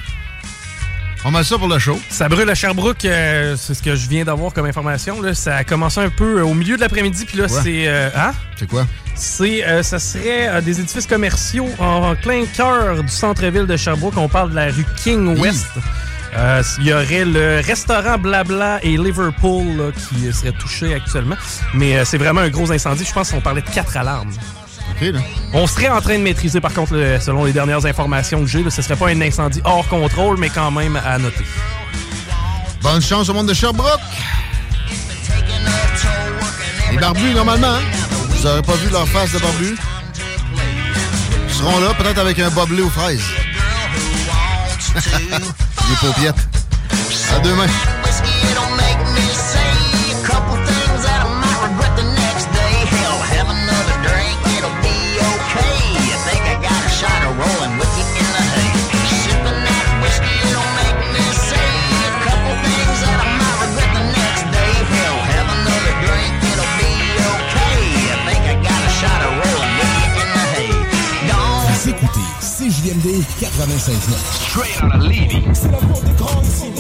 On 1.26 1.32
met 1.32 1.44
ça 1.44 1.58
pour 1.58 1.70
le 1.70 1.80
show. 1.80 1.98
Ça 2.10 2.28
brûle 2.28 2.50
à 2.50 2.56
Sherbrooke, 2.56 3.06
euh, 3.06 3.56
c'est 3.58 3.74
ce 3.74 3.82
que 3.82 3.96
je 3.96 4.10
viens 4.10 4.26
d'avoir 4.26 4.52
comme 4.52 4.66
information. 4.66 5.22
Là. 5.22 5.34
Ça 5.34 5.56
a 5.56 5.64
commencé 5.64 6.02
un 6.02 6.10
peu 6.10 6.40
euh, 6.40 6.46
au 6.46 6.54
milieu 6.54 6.76
de 6.76 6.82
l'après-midi, 6.82 7.26
puis 7.26 7.38
là, 7.38 7.48
c'est. 7.48 7.88
Euh, 7.88 8.10
hein? 8.14 8.34
C'est 8.58 8.68
quoi? 8.68 8.86
C'est, 9.16 9.84
ça 9.84 10.00
serait 10.00 10.62
des 10.64 10.80
édifices 10.80 11.08
commerciaux 11.08 11.70
en, 11.80 12.16
plein 12.16 12.46
cœur 12.46 13.02
du 13.04 13.10
centre-ville 13.10 13.68
de 13.68 13.78
Sherbrooke. 13.78 14.18
On 14.18 14.28
parle 14.28 14.50
de 14.50 14.56
la 14.56 14.66
rue 14.66 14.86
King 15.04 15.38
West. 15.40 15.68
Il 16.80 16.88
y 16.88 16.94
aurait 16.94 17.26
le 17.26 17.62
restaurant 17.64 18.18
Blabla 18.18 18.80
et 18.84 18.98
Liverpool 18.98 19.94
qui 19.94 20.34
seraient 20.34 20.52
touchés 20.52 20.96
actuellement. 20.96 21.36
Mais 21.76 22.04
c'est 22.06 22.18
vraiment 22.18 22.42
un 22.42 22.50
gros 22.50 22.72
incendie. 22.72 23.06
Je 23.06 23.14
pense 23.14 23.32
qu'on 23.32 23.42
parlait 23.42 23.62
de 23.62 23.70
quatre 23.70 23.96
alarmes. 23.96 24.32
On 25.54 25.68
serait 25.68 25.90
en 25.90 26.02
train 26.02 26.18
de 26.18 26.24
maîtriser, 26.24 26.62
par 26.62 26.74
contre, 26.74 26.96
selon 27.20 27.46
les 27.46 27.54
dernières 27.54 27.86
informations 27.86 28.42
que 28.42 28.48
j'ai, 28.48 28.70
ce 28.70 28.82
serait 28.82 28.96
pas 28.96 29.10
un 29.10 29.22
incendie 29.22 29.62
hors 29.64 29.88
contrôle, 29.88 30.38
mais 30.38 30.50
quand 30.50 30.72
même 30.72 30.96
à 30.96 31.18
noter. 31.18 31.46
Bonne 32.82 33.02
chance 33.02 33.30
au 33.30 33.34
monde 33.34 33.48
de 33.48 33.54
Sherbrooke! 33.54 34.00
Les 36.92 36.98
barbus, 36.98 37.34
normalement, 37.34 37.68
hein? 37.68 37.82
vous 38.30 38.48
n'aurez 38.48 38.62
pas 38.62 38.76
vu 38.76 38.90
leur 38.92 39.08
face 39.08 39.32
de 39.32 39.40
barbus. 39.40 39.76
Ils 41.48 41.54
seront 41.54 41.80
là, 41.80 41.94
peut-être 41.98 42.20
avec 42.20 42.40
un 42.40 42.50
boblé 42.50 42.82
aux 42.82 42.90
fraises. 42.90 43.24
Les 44.96 45.96
paupiettes. 46.02 46.48
À 47.36 47.40
demain. 47.40 47.68
CJMD 73.24 73.48
96.9. 73.52 74.18
Straight 74.50 74.84
out 74.84 74.96
of 74.96 75.04
Levy. 75.04 75.44
C'est 75.54 75.72
la 75.72 75.78
ici, 75.78 76.02
des 76.06 76.14
grands 76.14 76.42
du 76.42 76.73